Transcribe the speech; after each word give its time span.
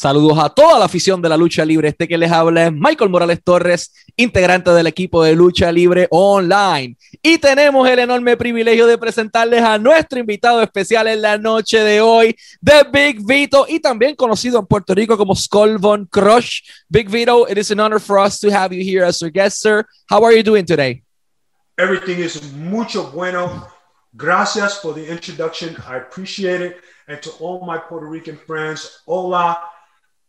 Saludos 0.00 0.38
a 0.38 0.48
toda 0.48 0.78
la 0.78 0.86
afición 0.86 1.20
de 1.20 1.28
la 1.28 1.36
lucha 1.36 1.62
libre. 1.62 1.88
Este 1.88 2.08
que 2.08 2.16
les 2.16 2.32
habla 2.32 2.66
es 2.66 2.72
Michael 2.72 3.10
Morales 3.10 3.40
Torres, 3.44 3.92
integrante 4.16 4.70
del 4.70 4.86
equipo 4.86 5.22
de 5.22 5.34
lucha 5.34 5.70
libre 5.70 6.08
online. 6.10 6.96
Y 7.22 7.36
tenemos 7.36 7.86
el 7.86 7.98
enorme 7.98 8.36
privilegio 8.36 8.86
de 8.86 8.96
presentarles 8.96 9.62
a 9.62 9.76
nuestro 9.76 10.18
invitado 10.18 10.62
especial 10.62 11.06
en 11.06 11.20
la 11.20 11.36
noche 11.36 11.80
de 11.80 12.00
hoy, 12.00 12.34
The 12.64 12.86
Big 12.90 13.26
Vito, 13.26 13.66
y 13.68 13.78
también 13.78 14.16
conocido 14.16 14.58
en 14.58 14.64
Puerto 14.64 14.94
Rico 14.94 15.18
como 15.18 15.36
Skull 15.36 15.76
Von 15.76 16.06
Crush. 16.06 16.62
Big 16.88 17.10
Vito, 17.10 17.46
it 17.46 17.58
is 17.58 17.70
an 17.70 17.80
honor 17.80 18.00
for 18.00 18.18
us 18.18 18.40
to 18.40 18.50
have 18.50 18.74
you 18.74 18.82
here 18.82 19.04
as 19.04 19.22
our 19.22 19.30
guest, 19.30 19.60
sir. 19.60 19.84
How 20.08 20.24
are 20.24 20.34
you 20.34 20.42
doing 20.42 20.64
today? 20.64 21.02
Everything 21.76 22.20
is 22.20 22.40
mucho 22.54 23.10
bueno. 23.10 23.68
Gracias 24.16 24.78
for 24.80 24.94
the 24.94 25.06
introduction. 25.06 25.76
I 25.86 25.96
appreciate 25.96 26.62
it. 26.62 26.80
And 27.10 27.20
to 27.22 27.30
all 27.40 27.66
my 27.66 27.76
Puerto 27.76 28.06
Rican 28.06 28.36
friends, 28.36 29.00
hola 29.04 29.60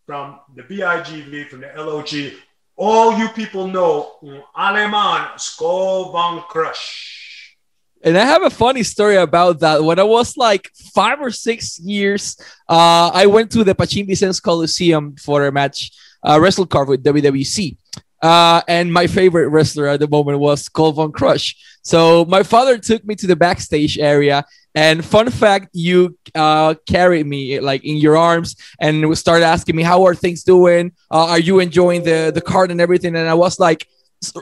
from 0.08 0.40
the 0.56 0.64
BIGV, 0.64 1.48
from 1.48 1.62
the 1.62 1.72
LOG. 1.78 2.34
All 2.76 3.16
you 3.20 3.30
people 3.30 3.68
know 3.68 4.14
Aleman 4.58 5.38
Skull 5.38 6.12
Von 6.12 6.42
Crush. 6.50 7.56
And 8.04 8.18
I 8.18 8.26
have 8.26 8.42
a 8.42 8.50
funny 8.50 8.82
story 8.82 9.18
about 9.18 9.60
that. 9.60 9.84
When 9.84 10.00
I 10.00 10.04
was 10.04 10.36
like 10.38 10.72
five 10.96 11.22
or 11.22 11.30
six 11.30 11.78
years, 11.78 12.36
uh, 12.68 13.12
I 13.14 13.28
went 13.28 13.52
to 13.52 13.64
the 13.64 13.76
Pachín 13.76 14.10
Vicens 14.10 14.42
Coliseum 14.42 15.16
for 15.18 15.46
a 15.46 15.52
match, 15.52 15.92
uh, 16.28 16.40
wrestle 16.42 16.66
card 16.66 16.88
with 16.88 17.04
WWC. 17.04 17.78
Uh, 18.24 18.62
and 18.68 18.92
my 18.92 19.06
favorite 19.06 19.50
wrestler 19.50 19.86
at 19.86 20.00
the 20.00 20.08
moment 20.08 20.40
was 20.40 20.64
Skull 20.64 20.94
Von 20.94 21.12
Crush. 21.12 21.56
So 21.84 22.26
my 22.26 22.42
father 22.42 22.80
took 22.80 23.06
me 23.06 23.14
to 23.16 23.28
the 23.28 23.36
backstage 23.36 24.00
area 24.00 24.46
and 24.76 25.04
fun 25.04 25.30
fact, 25.30 25.70
you 25.74 26.18
uh, 26.34 26.76
carried 26.88 27.28
me 27.28 27.60
like 27.60 27.84
in 27.84 27.98
your 27.98 28.18
arms 28.18 28.56
and 28.80 29.18
started 29.18 29.46
asking 29.46 29.76
me, 29.76 29.84
"How 29.84 30.06
are 30.06 30.16
things 30.16 30.44
doing? 30.44 30.94
Uh, 31.10 31.28
are 31.28 31.40
you 31.40 31.60
enjoying 31.60 32.04
the 32.04 32.32
the 32.34 32.42
card 32.42 32.72
and 32.72 32.80
everything?" 32.80 33.16
And 33.16 33.28
I 33.28 33.34
was 33.34 33.60
like, 33.60 33.88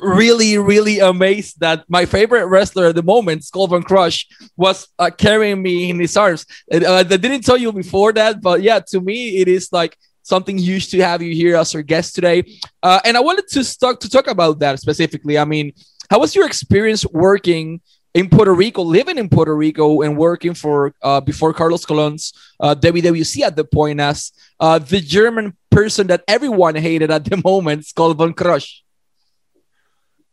really, 0.02 0.58
really 0.58 0.99
amazed 0.99 1.59
that 1.61 1.86
my 1.88 2.05
favorite 2.05 2.45
wrestler 2.47 2.88
at 2.88 2.95
the 2.95 3.03
moment, 3.03 3.44
Skull 3.44 3.67
Von 3.67 3.83
Crush, 3.83 4.27
was 4.58 4.88
uh, 4.99 5.09
carrying 5.09 5.61
me 5.61 5.89
in 5.89 5.99
his 5.99 6.16
arms. 6.17 6.45
Uh, 6.71 6.93
I 6.93 7.03
didn't 7.03 7.41
tell 7.41 7.58
you 7.58 7.71
before 7.71 8.14
that, 8.14 8.41
but 8.41 8.61
yeah, 8.61 8.80
to 8.89 8.99
me, 8.99 9.38
it 9.38 9.47
is 9.47 9.69
like 9.71 9.97
something 10.23 10.58
huge 10.58 10.89
to 10.89 11.02
have 11.02 11.21
you 11.21 11.33
here 11.33 11.55
as 11.55 11.73
our 11.73 11.81
guest 11.81 12.14
today. 12.14 12.43
Uh, 12.83 12.99
and 13.05 13.16
I 13.16 13.21
wanted 13.21 13.47
to 13.49 13.80
talk 13.80 13.99
to 14.02 14.09
talk 14.09 14.27
about 14.27 14.59
that 14.59 14.80
specifically. 14.80 15.38
I 15.38 15.45
mean, 15.45 15.73
how 16.09 16.19
was 16.19 16.36
your 16.36 16.45
experience 16.45 17.05
working? 17.05 17.81
In 18.13 18.29
Puerto 18.29 18.53
Rico, 18.53 18.81
living 18.81 19.17
in 19.17 19.29
Puerto 19.29 19.55
Rico 19.55 20.02
and 20.02 20.17
working 20.17 20.53
for 20.53 20.93
uh, 21.02 21.21
before 21.21 21.53
Carlos 21.53 21.85
Colon's 21.85 22.33
uh, 22.59 22.75
WWC 22.75 23.41
at 23.41 23.55
the 23.55 23.63
point 23.63 23.99
as 23.99 24.31
uh, 24.59 24.79
the 24.79 24.99
German 24.99 25.55
person 25.69 26.07
that 26.07 26.23
everyone 26.27 26.75
hated 26.75 27.11
at 27.11 27.25
the 27.25 27.41
moment, 27.43 27.85
Skull 27.85 28.13
Von 28.13 28.33
Crush. 28.33 28.83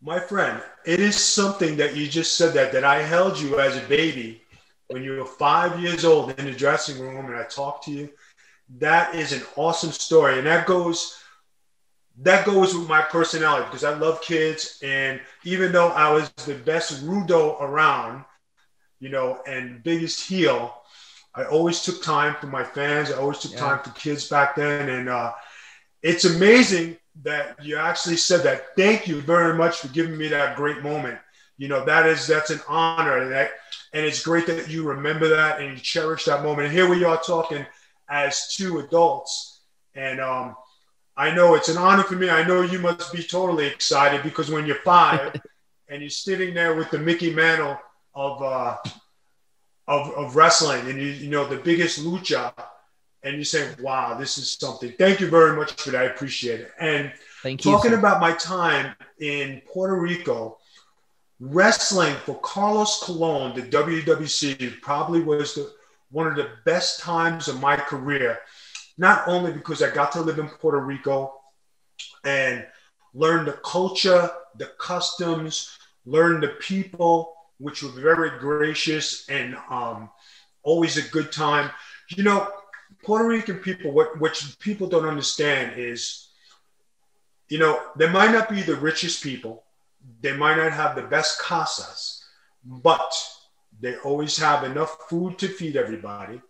My 0.00 0.18
friend, 0.20 0.60
it 0.84 1.00
is 1.00 1.16
something 1.16 1.76
that 1.76 1.96
you 1.96 2.06
just 2.06 2.36
said 2.36 2.54
that 2.54 2.72
that 2.72 2.84
I 2.84 3.02
held 3.02 3.38
you 3.38 3.58
as 3.58 3.76
a 3.76 3.86
baby 3.88 4.42
when 4.88 5.02
you 5.02 5.12
were 5.12 5.24
five 5.24 5.80
years 5.80 6.04
old 6.04 6.38
in 6.38 6.46
the 6.46 6.52
dressing 6.52 7.00
room 7.00 7.26
and 7.26 7.36
I 7.36 7.44
talked 7.44 7.84
to 7.84 7.90
you. 7.90 8.10
That 8.78 9.14
is 9.14 9.32
an 9.32 9.42
awesome 9.56 9.92
story, 9.92 10.38
and 10.38 10.46
that 10.46 10.66
goes 10.66 11.18
that 12.18 12.46
goes 12.46 12.74
with 12.74 12.88
my 12.88 13.02
personality 13.02 13.66
because 13.66 13.84
I 13.84 13.94
love 13.94 14.22
kids. 14.22 14.78
And 14.82 15.20
even 15.46 15.70
though 15.70 15.88
I 15.88 16.10
was 16.10 16.28
the 16.44 16.54
best 16.54 17.04
rudo 17.04 17.60
around, 17.60 18.24
you 18.98 19.10
know, 19.10 19.40
and 19.46 19.80
biggest 19.84 20.28
heel, 20.28 20.82
I 21.36 21.44
always 21.44 21.82
took 21.82 22.02
time 22.02 22.34
for 22.40 22.48
my 22.48 22.64
fans. 22.64 23.12
I 23.12 23.18
always 23.18 23.38
took 23.38 23.52
yeah. 23.52 23.60
time 23.60 23.78
for 23.84 23.90
kids 23.90 24.28
back 24.28 24.56
then. 24.56 24.88
And 24.88 25.08
uh, 25.08 25.34
it's 26.02 26.24
amazing 26.24 26.96
that 27.22 27.64
you 27.64 27.76
actually 27.76 28.16
said 28.16 28.42
that. 28.42 28.74
Thank 28.76 29.06
you 29.06 29.20
very 29.20 29.56
much 29.56 29.78
for 29.78 29.88
giving 29.88 30.18
me 30.18 30.26
that 30.28 30.56
great 30.56 30.82
moment. 30.82 31.18
You 31.58 31.68
know, 31.68 31.84
that 31.84 32.06
is, 32.06 32.26
that's 32.26 32.50
an 32.50 32.60
honor. 32.66 33.18
And, 33.18 33.30
that, 33.30 33.52
and 33.92 34.04
it's 34.04 34.24
great 34.24 34.48
that 34.48 34.68
you 34.68 34.82
remember 34.82 35.28
that 35.28 35.60
and 35.60 35.74
you 35.74 35.78
cherish 35.78 36.24
that 36.24 36.42
moment. 36.42 36.66
And 36.66 36.76
here 36.76 36.88
we 36.88 37.04
are 37.04 37.22
talking 37.22 37.64
as 38.08 38.52
two 38.52 38.80
adults. 38.80 39.60
And, 39.94 40.20
um, 40.20 40.56
I 41.16 41.34
know 41.34 41.54
it's 41.54 41.68
an 41.68 41.78
honor 41.78 42.02
for 42.02 42.14
me. 42.14 42.28
I 42.28 42.46
know 42.46 42.62
you 42.62 42.78
must 42.78 43.12
be 43.12 43.22
totally 43.22 43.66
excited 43.66 44.22
because 44.22 44.50
when 44.50 44.66
you're 44.66 44.76
five 44.84 45.34
and 45.88 46.02
you're 46.02 46.10
sitting 46.10 46.54
there 46.54 46.74
with 46.74 46.90
the 46.90 46.98
Mickey 46.98 47.32
Mantle 47.32 47.78
of 48.14 48.42
uh, 48.42 48.76
of, 49.88 50.10
of 50.12 50.36
wrestling 50.36 50.88
and 50.88 51.00
you 51.00 51.08
you 51.08 51.30
know 51.30 51.46
the 51.46 51.56
biggest 51.56 52.00
lucha 52.00 52.52
and 53.22 53.36
you 53.36 53.44
say, 53.44 53.74
"Wow, 53.80 54.14
this 54.14 54.38
is 54.38 54.52
something." 54.52 54.92
Thank 54.92 55.20
you 55.20 55.28
very 55.28 55.56
much 55.56 55.72
for 55.80 55.90
that. 55.90 56.02
I 56.02 56.04
appreciate 56.04 56.60
it. 56.60 56.72
And 56.78 57.12
Thank 57.42 57.64
you, 57.64 57.72
talking 57.72 57.94
about 57.94 58.20
my 58.20 58.32
time 58.32 58.94
in 59.20 59.62
Puerto 59.72 59.96
Rico, 59.96 60.58
wrestling 61.40 62.14
for 62.24 62.38
Carlos 62.40 63.02
Colon, 63.02 63.54
the 63.54 63.62
WWC, 63.62 64.80
probably 64.80 65.22
was 65.22 65.54
the, 65.54 65.72
one 66.10 66.26
of 66.26 66.36
the 66.36 66.50
best 66.64 67.00
times 67.00 67.48
of 67.48 67.60
my 67.60 67.76
career 67.76 68.38
not 68.98 69.26
only 69.28 69.52
because 69.52 69.82
I 69.82 69.90
got 69.90 70.12
to 70.12 70.20
live 70.20 70.38
in 70.38 70.48
Puerto 70.48 70.78
Rico 70.78 71.34
and 72.24 72.66
learn 73.14 73.44
the 73.44 73.52
culture, 73.52 74.30
the 74.56 74.66
customs, 74.78 75.78
learn 76.04 76.40
the 76.40 76.48
people, 76.60 77.34
which 77.58 77.82
were 77.82 77.90
very 77.90 78.38
gracious 78.38 79.28
and 79.28 79.56
um, 79.70 80.10
always 80.62 80.96
a 80.96 81.10
good 81.10 81.32
time. 81.32 81.70
You 82.10 82.22
know, 82.22 82.50
Puerto 83.02 83.26
Rican 83.26 83.58
people, 83.58 83.92
what, 83.92 84.18
what 84.20 84.42
people 84.60 84.88
don't 84.88 85.08
understand 85.08 85.78
is, 85.78 86.28
you 87.48 87.58
know, 87.58 87.80
they 87.96 88.08
might 88.10 88.32
not 88.32 88.48
be 88.48 88.62
the 88.62 88.76
richest 88.76 89.22
people, 89.22 89.64
they 90.20 90.36
might 90.36 90.56
not 90.56 90.72
have 90.72 90.96
the 90.96 91.02
best 91.02 91.38
casas, 91.40 92.24
but 92.64 93.12
they 93.80 93.96
always 93.98 94.36
have 94.38 94.64
enough 94.64 94.96
food 95.08 95.38
to 95.38 95.48
feed 95.48 95.76
everybody. 95.76 96.40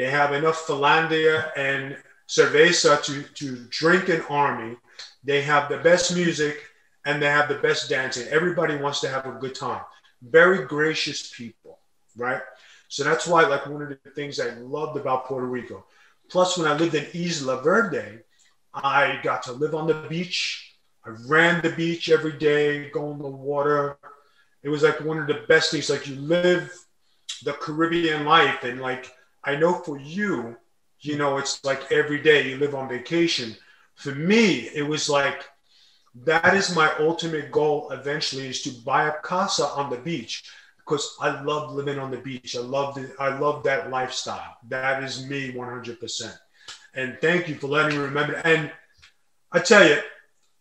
They 0.00 0.08
have 0.08 0.32
enough 0.32 0.66
Finlandia 0.66 1.50
and 1.58 1.94
cerveza 2.26 3.04
to, 3.04 3.22
to 3.34 3.66
drink 3.68 4.08
an 4.08 4.22
army. 4.30 4.78
They 5.24 5.42
have 5.42 5.68
the 5.68 5.76
best 5.76 6.16
music 6.16 6.56
and 7.04 7.20
they 7.20 7.26
have 7.26 7.50
the 7.50 7.56
best 7.56 7.90
dancing. 7.90 8.26
Everybody 8.28 8.76
wants 8.76 9.00
to 9.02 9.10
have 9.10 9.26
a 9.26 9.32
good 9.32 9.54
time. 9.54 9.82
Very 10.22 10.64
gracious 10.64 11.30
people, 11.36 11.80
right? 12.16 12.40
So 12.88 13.04
that's 13.04 13.26
why, 13.26 13.42
like, 13.44 13.66
one 13.66 13.82
of 13.82 13.90
the 13.90 14.10
things 14.12 14.40
I 14.40 14.54
loved 14.54 14.98
about 14.98 15.26
Puerto 15.26 15.46
Rico. 15.46 15.84
Plus, 16.30 16.56
when 16.56 16.66
I 16.66 16.72
lived 16.72 16.94
in 16.94 17.06
Isla 17.12 17.60
Verde, 17.60 18.20
I 18.72 19.20
got 19.22 19.42
to 19.42 19.52
live 19.52 19.74
on 19.74 19.86
the 19.86 20.06
beach. 20.08 20.76
I 21.04 21.10
ran 21.28 21.60
the 21.60 21.72
beach 21.72 22.08
every 22.08 22.38
day, 22.38 22.88
go 22.88 23.10
in 23.12 23.18
the 23.18 23.28
water. 23.28 23.98
It 24.62 24.70
was 24.70 24.82
like 24.82 25.02
one 25.02 25.18
of 25.18 25.26
the 25.26 25.44
best 25.46 25.72
things. 25.72 25.90
Like, 25.90 26.06
you 26.06 26.16
live 26.16 26.72
the 27.44 27.52
Caribbean 27.52 28.24
life, 28.24 28.64
and 28.64 28.80
like, 28.80 29.12
I 29.44 29.56
know 29.56 29.74
for 29.74 29.98
you, 29.98 30.56
you 31.00 31.16
know, 31.16 31.38
it's 31.38 31.64
like 31.64 31.90
every 31.90 32.22
day 32.22 32.50
you 32.50 32.58
live 32.58 32.74
on 32.74 32.88
vacation. 32.88 33.56
For 33.94 34.14
me, 34.14 34.70
it 34.74 34.82
was 34.82 35.08
like 35.08 35.44
that 36.14 36.54
is 36.54 36.74
my 36.74 36.92
ultimate 36.98 37.50
goal 37.50 37.90
eventually 37.90 38.48
is 38.48 38.62
to 38.62 38.70
buy 38.84 39.08
a 39.08 39.20
casa 39.20 39.66
on 39.66 39.90
the 39.90 39.96
beach 39.96 40.44
because 40.78 41.16
I 41.20 41.40
love 41.42 41.72
living 41.72 41.98
on 41.98 42.10
the 42.10 42.16
beach. 42.18 42.56
I 42.56 42.60
love 42.60 42.94
the, 42.94 43.12
I 43.20 43.38
love 43.38 43.62
that 43.64 43.90
lifestyle. 43.90 44.56
That 44.68 45.04
is 45.04 45.28
me 45.28 45.52
100%. 45.52 46.38
And 46.94 47.16
thank 47.20 47.48
you 47.48 47.54
for 47.54 47.68
letting 47.68 47.96
me 47.96 48.04
remember. 48.04 48.34
And 48.44 48.72
I 49.52 49.60
tell 49.60 49.88
you, 49.88 49.98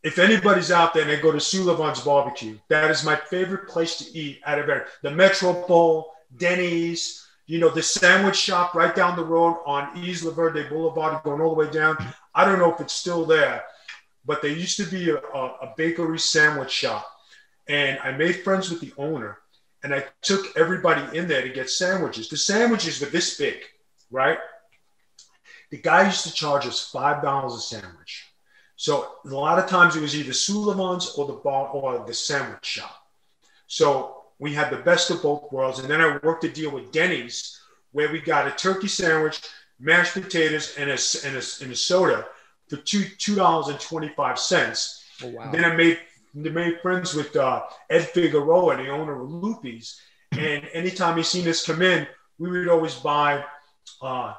if 0.03 0.19
anybody's 0.19 0.71
out 0.71 0.93
there 0.93 1.01
and 1.01 1.11
they 1.11 1.19
go 1.19 1.31
to 1.31 1.39
Sullivan's 1.39 2.01
Barbecue, 2.01 2.57
that 2.69 2.91
is 2.91 3.03
my 3.03 3.15
favorite 3.15 3.67
place 3.67 3.97
to 3.97 4.17
eat 4.17 4.39
out 4.45 4.59
of 4.59 4.69
it. 4.69 4.85
The 5.01 5.09
Metropol, 5.09 6.05
Denny's, 6.37 7.27
you 7.49 7.57
know, 7.57 7.69
the 7.69 7.81
sandwich 7.81 8.35
shop 8.35 8.75
right 8.75 8.95
down 8.95 9.15
the 9.15 9.25
road 9.25 9.57
on 9.65 9.97
Isla 9.97 10.31
Verde 10.33 10.69
Boulevard, 10.69 11.23
going 11.23 11.41
all 11.41 11.55
the 11.55 11.65
way 11.65 11.71
down. 11.71 11.97
I 12.35 12.45
don't 12.45 12.59
know 12.59 12.71
if 12.71 12.79
it's 12.79 12.93
still 12.93 13.25
there, 13.25 13.63
but 14.23 14.43
there 14.43 14.51
used 14.51 14.77
to 14.77 14.85
be 14.85 15.09
a, 15.09 15.15
a, 15.15 15.73
bakery 15.75 16.19
sandwich 16.19 16.69
shop. 16.69 17.07
And 17.67 17.97
I 18.03 18.11
made 18.11 18.43
friends 18.43 18.69
with 18.69 18.81
the 18.81 18.93
owner 18.99 19.39
and 19.81 19.95
I 19.95 20.05
took 20.21 20.55
everybody 20.55 21.17
in 21.17 21.27
there 21.27 21.41
to 21.41 21.49
get 21.49 21.71
sandwiches. 21.71 22.29
The 22.29 22.37
sandwiches 22.37 23.01
were 23.01 23.07
this 23.07 23.35
big, 23.39 23.57
right? 24.11 24.37
The 25.71 25.77
guy 25.77 26.05
used 26.05 26.27
to 26.27 26.31
charge 26.31 26.67
us 26.67 26.91
$5 26.93 27.47
a 27.47 27.57
sandwich. 27.57 28.27
So 28.75 29.15
a 29.25 29.27
lot 29.27 29.57
of 29.57 29.67
times 29.67 29.95
it 29.95 30.01
was 30.01 30.15
either 30.15 30.33
Sullivan's 30.33 31.15
or 31.15 31.25
the 31.25 31.33
bar 31.33 31.69
or 31.69 32.05
the 32.05 32.13
sandwich 32.13 32.63
shop. 32.63 32.95
So 33.65 34.18
we 34.39 34.53
had 34.53 34.71
the 34.71 34.77
best 34.77 35.09
of 35.11 35.21
both 35.21 35.51
worlds. 35.51 35.79
And 35.79 35.89
then 35.89 36.01
I 36.01 36.19
worked 36.23 36.43
a 36.43 36.49
deal 36.49 36.71
with 36.71 36.91
Denny's 36.91 37.59
where 37.91 38.11
we 38.11 38.19
got 38.21 38.47
a 38.47 38.51
turkey 38.51 38.87
sandwich, 38.87 39.41
mashed 39.79 40.13
potatoes, 40.13 40.75
and 40.77 40.89
a, 40.89 40.97
and 41.25 41.37
a, 41.37 41.43
and 41.63 41.71
a 41.71 41.75
soda 41.75 42.25
for 42.67 42.77
two 42.77 43.03
two 43.17 43.35
dollars 43.35 43.67
and 43.67 43.79
twenty 43.79 44.09
five 44.09 44.39
cents. 44.39 45.03
Oh, 45.23 45.29
wow. 45.29 45.51
Then 45.51 45.65
I 45.65 45.75
made 45.75 45.99
made 46.33 46.79
friends 46.81 47.13
with 47.13 47.35
uh, 47.35 47.63
Ed 47.89 48.07
Figueroa, 48.09 48.77
the 48.77 48.89
owner 48.89 49.21
of 49.21 49.29
Lupi's, 49.29 49.99
and 50.31 50.67
anytime 50.73 51.17
he 51.17 51.23
seen 51.23 51.47
us 51.47 51.65
come 51.65 51.81
in, 51.81 52.07
we 52.37 52.49
would 52.49 52.67
always 52.67 52.95
buy 52.95 53.43
uh, 54.01 54.33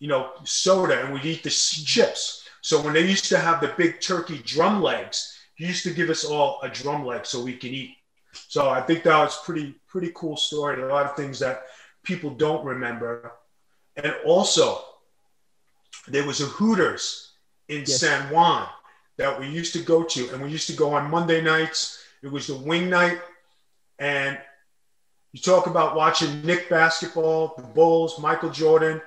you 0.00 0.08
know, 0.08 0.30
soda 0.44 1.04
and 1.04 1.12
we'd 1.12 1.24
eat 1.24 1.42
the 1.42 1.50
chips. 1.50 2.48
So 2.62 2.82
when 2.82 2.94
they 2.94 3.06
used 3.06 3.26
to 3.26 3.38
have 3.38 3.60
the 3.60 3.74
big 3.76 4.00
turkey 4.00 4.38
drum 4.44 4.82
legs, 4.82 5.38
he 5.54 5.66
used 5.66 5.84
to 5.84 5.94
give 5.94 6.10
us 6.10 6.24
all 6.24 6.58
a 6.62 6.68
drum 6.68 7.06
leg 7.06 7.26
so 7.26 7.42
we 7.42 7.56
can 7.56 7.70
eat. 7.70 7.96
So 8.32 8.68
I 8.68 8.80
think 8.80 9.04
that 9.04 9.18
was 9.18 9.38
pretty 9.44 9.74
pretty 9.88 10.12
cool 10.14 10.36
story. 10.36 10.82
A 10.82 10.86
lot 10.86 11.06
of 11.06 11.16
things 11.16 11.38
that 11.40 11.64
people 12.02 12.30
don't 12.30 12.64
remember. 12.64 13.32
And 13.96 14.14
also, 14.24 14.82
there 16.08 16.26
was 16.26 16.40
a 16.40 16.46
Hooters 16.46 17.32
in 17.68 17.80
yes. 17.80 18.00
San 18.00 18.30
Juan 18.30 18.68
that 19.16 19.38
we 19.38 19.48
used 19.48 19.72
to 19.74 19.80
go 19.80 20.02
to, 20.02 20.30
and 20.32 20.42
we 20.42 20.50
used 20.50 20.66
to 20.68 20.72
go 20.72 20.94
on 20.94 21.10
Monday 21.10 21.40
nights. 21.40 22.02
It 22.22 22.30
was 22.30 22.46
the 22.46 22.56
wing 22.56 22.88
night, 22.88 23.20
and 23.98 24.38
you 25.32 25.40
talk 25.40 25.66
about 25.66 25.94
watching 25.94 26.42
Nick 26.42 26.68
basketball, 26.68 27.54
the 27.56 27.62
Bulls, 27.62 28.18
Michael 28.18 28.50
Jordan, 28.50 29.00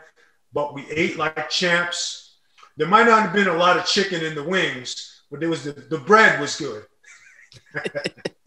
but 0.54 0.74
we 0.74 0.90
ate 0.90 1.18
like 1.18 1.50
champs. 1.50 2.36
There 2.78 2.88
might 2.88 3.08
not 3.08 3.24
have 3.24 3.34
been 3.34 3.48
a 3.48 3.58
lot 3.58 3.78
of 3.78 3.86
chicken 3.86 4.24
in 4.24 4.36
the 4.36 4.44
wings, 4.44 5.22
but 5.30 5.40
there 5.40 5.50
was 5.50 5.64
the, 5.64 5.74
the 5.74 5.98
bread 5.98 6.40
was 6.40 6.56
good. 6.56 6.86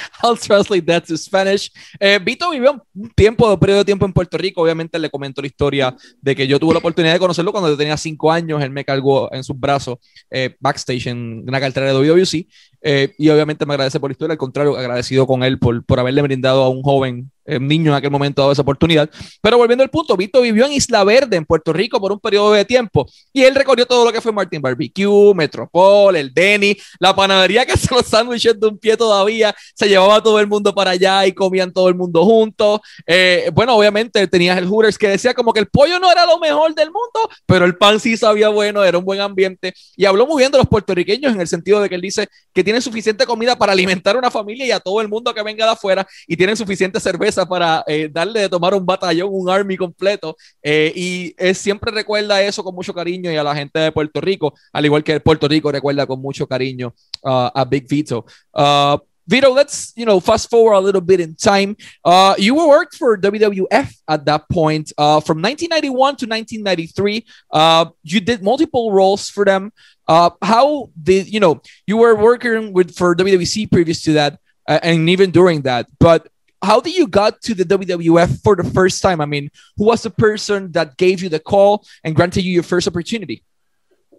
I'll 0.22 0.36
translate 0.36 0.86
that 0.86 1.04
to 1.04 1.16
Spanish. 1.16 1.70
Eh, 1.98 2.18
Vito 2.22 2.50
vivió 2.50 2.84
un 2.94 3.10
tiempo, 3.10 3.52
un 3.52 3.58
periodo 3.58 3.80
de 3.80 3.84
tiempo 3.84 4.06
en 4.06 4.12
Puerto 4.12 4.38
Rico. 4.38 4.62
Obviamente 4.62 4.98
le 4.98 5.10
comento 5.10 5.40
la 5.40 5.46
historia 5.46 5.94
de 6.20 6.36
que 6.36 6.46
yo 6.46 6.58
tuve 6.58 6.72
la 6.74 6.78
oportunidad 6.78 7.12
de 7.12 7.18
conocerlo 7.18 7.52
cuando 7.52 7.70
yo 7.70 7.76
tenía 7.76 7.96
cinco 7.96 8.30
años. 8.30 8.62
Él 8.62 8.70
me 8.70 8.84
cargó 8.84 9.32
en 9.32 9.44
sus 9.44 9.58
brazos 9.58 9.98
eh, 10.30 10.56
backstage 10.60 11.08
en 11.08 11.44
una 11.46 11.60
cartera 11.60 11.86
de 11.86 11.92
WWC. 11.92 12.46
Eh, 12.82 13.14
y 13.18 13.28
obviamente 13.28 13.66
me 13.66 13.74
agradece 13.74 14.00
por 14.00 14.10
la 14.10 14.12
historia. 14.12 14.32
Al 14.32 14.38
contrario, 14.38 14.76
agradecido 14.76 15.26
con 15.26 15.42
él 15.42 15.58
por, 15.58 15.84
por 15.84 16.00
haberle 16.00 16.22
brindado 16.22 16.62
a 16.62 16.68
un 16.68 16.82
joven 16.82 17.30
niño 17.58 17.90
en 17.90 17.96
aquel 17.96 18.10
momento 18.10 18.42
dado 18.42 18.52
esa 18.52 18.62
oportunidad. 18.62 19.08
Pero 19.40 19.58
volviendo 19.58 19.82
al 19.82 19.90
punto, 19.90 20.16
Vito 20.16 20.40
vivió 20.40 20.66
en 20.66 20.72
Isla 20.72 21.02
Verde, 21.04 21.36
en 21.36 21.44
Puerto 21.44 21.72
Rico, 21.72 22.00
por 22.00 22.12
un 22.12 22.20
periodo 22.20 22.52
de 22.52 22.64
tiempo. 22.64 23.06
Y 23.32 23.42
él 23.42 23.54
recorrió 23.54 23.86
todo 23.86 24.04
lo 24.04 24.12
que 24.12 24.20
fue 24.20 24.32
Martin 24.32 24.60
Barbecue, 24.60 25.34
Metropol, 25.34 26.16
el 26.16 26.32
Denny, 26.32 26.76
la 26.98 27.14
panadería 27.14 27.64
que 27.64 27.72
hace 27.80 27.92
los 27.94 28.06
sándwiches 28.06 28.58
de 28.58 28.66
un 28.66 28.78
pie 28.78 28.96
todavía. 28.96 29.54
Se 29.74 29.88
llevaba 29.88 30.22
todo 30.22 30.38
el 30.38 30.46
mundo 30.46 30.74
para 30.74 30.92
allá 30.92 31.26
y 31.26 31.32
comían 31.32 31.72
todo 31.72 31.88
el 31.88 31.94
mundo 31.94 32.24
juntos. 32.24 32.80
Eh, 33.06 33.50
bueno, 33.52 33.74
obviamente 33.74 34.26
tenías 34.26 34.58
el 34.58 34.66
Hooters 34.66 34.98
que 34.98 35.08
decía 35.08 35.34
como 35.34 35.52
que 35.52 35.60
el 35.60 35.66
pollo 35.66 35.98
no 35.98 36.10
era 36.10 36.26
lo 36.26 36.38
mejor 36.38 36.74
del 36.74 36.90
mundo, 36.90 37.30
pero 37.46 37.64
el 37.64 37.76
pan 37.76 38.00
sí 38.00 38.16
sabía 38.16 38.48
bueno, 38.48 38.84
era 38.84 38.98
un 38.98 39.04
buen 39.04 39.20
ambiente. 39.20 39.74
Y 39.96 40.04
habló 40.04 40.26
muy 40.26 40.40
bien 40.40 40.52
de 40.52 40.58
los 40.58 40.66
puertorriqueños 40.66 41.32
en 41.32 41.40
el 41.40 41.48
sentido 41.48 41.80
de 41.80 41.88
que 41.88 41.94
él 41.94 42.00
dice 42.00 42.28
que 42.52 42.64
tienen 42.64 42.82
suficiente 42.82 43.26
comida 43.26 43.56
para 43.56 43.72
alimentar 43.72 44.16
a 44.16 44.18
una 44.18 44.30
familia 44.30 44.66
y 44.66 44.70
a 44.70 44.80
todo 44.80 45.00
el 45.00 45.08
mundo 45.08 45.32
que 45.34 45.42
venga 45.42 45.64
de 45.64 45.72
afuera 45.72 46.06
y 46.26 46.36
tienen 46.36 46.56
suficiente 46.56 47.00
cerveza 47.00 47.39
para 47.46 47.84
eh, 47.86 48.08
darle 48.10 48.40
de 48.40 48.48
tomar 48.48 48.74
un 48.74 48.84
batallón, 48.84 49.28
un 49.32 49.48
army 49.48 49.76
completo. 49.76 50.36
Eh, 50.62 50.92
y 50.94 51.34
él 51.38 51.54
siempre 51.54 51.90
recuerda 51.90 52.42
eso 52.42 52.62
con 52.64 52.74
mucho 52.74 52.94
cariño 52.94 53.30
y 53.30 53.36
a 53.36 53.42
la 53.42 53.54
gente 53.54 53.78
de 53.78 53.92
Puerto 53.92 54.20
Rico, 54.20 54.54
al 54.72 54.84
igual 54.84 55.04
que 55.04 55.20
Puerto 55.20 55.48
Rico 55.48 55.70
recuerda 55.72 56.06
con 56.06 56.20
mucho 56.20 56.46
cariño 56.46 56.94
uh, 57.22 57.50
a 57.54 57.64
Big 57.64 57.86
Vito. 57.88 58.24
Uh, 58.52 58.98
Vito, 59.30 59.52
let's 59.52 59.92
you 59.94 60.04
know 60.04 60.18
fast 60.18 60.50
forward 60.50 60.74
a 60.74 60.80
little 60.80 61.00
bit 61.00 61.20
in 61.20 61.36
time. 61.36 61.76
Uh, 62.04 62.34
you 62.36 62.56
worked 62.56 62.96
for 62.96 63.16
WWF 63.16 63.94
at 64.08 64.24
that 64.24 64.48
point 64.48 64.92
uh, 64.98 65.20
from 65.20 65.38
1991 65.38 66.16
to 66.16 66.26
1993. 66.26 67.24
Uh, 67.52 67.86
you 68.02 68.20
did 68.20 68.42
multiple 68.42 68.90
roles 68.90 69.30
for 69.30 69.44
them. 69.44 69.72
Uh, 70.08 70.30
how 70.42 70.90
did 71.00 71.32
you 71.32 71.38
know 71.38 71.62
you 71.86 71.96
were 71.96 72.16
working 72.16 72.72
with 72.72 72.96
for 72.96 73.14
WWC 73.14 73.70
previous 73.70 74.02
to 74.02 74.14
that, 74.14 74.40
uh, 74.66 74.80
and 74.82 75.08
even 75.08 75.30
during 75.30 75.62
that? 75.62 75.86
But 76.00 76.26
how 76.62 76.80
did 76.80 76.94
you 76.94 77.06
got 77.06 77.40
to 77.42 77.54
the 77.54 77.64
WWF 77.64 78.42
for 78.42 78.56
the 78.56 78.64
first 78.64 79.02
time? 79.02 79.20
I 79.20 79.26
mean, 79.26 79.50
who 79.76 79.84
was 79.86 80.02
the 80.02 80.10
person 80.10 80.72
that 80.72 80.96
gave 80.96 81.22
you 81.22 81.28
the 81.28 81.40
call 81.40 81.84
and 82.04 82.14
granted 82.14 82.44
you 82.44 82.52
your 82.52 82.62
first 82.62 82.86
opportunity? 82.86 83.44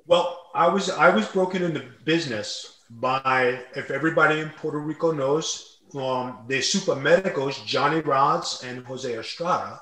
Well, 0.06 0.50
I 0.54 0.68
was 0.68 0.90
I 0.90 1.10
was 1.10 1.28
broken 1.28 1.64
into 1.64 1.86
business 2.04 2.82
by 2.90 3.62
if 3.76 3.92
everybody 3.92 4.40
in 4.40 4.50
Puerto 4.50 4.80
Rico 4.80 5.12
knows 5.12 5.80
um, 5.96 6.46
the 6.48 6.62
super 6.62 6.96
medicos 6.96 7.64
Johnny 7.66 8.02
Rodz 8.02 8.64
and 8.64 8.86
Jose 8.86 9.14
Estrada. 9.14 9.82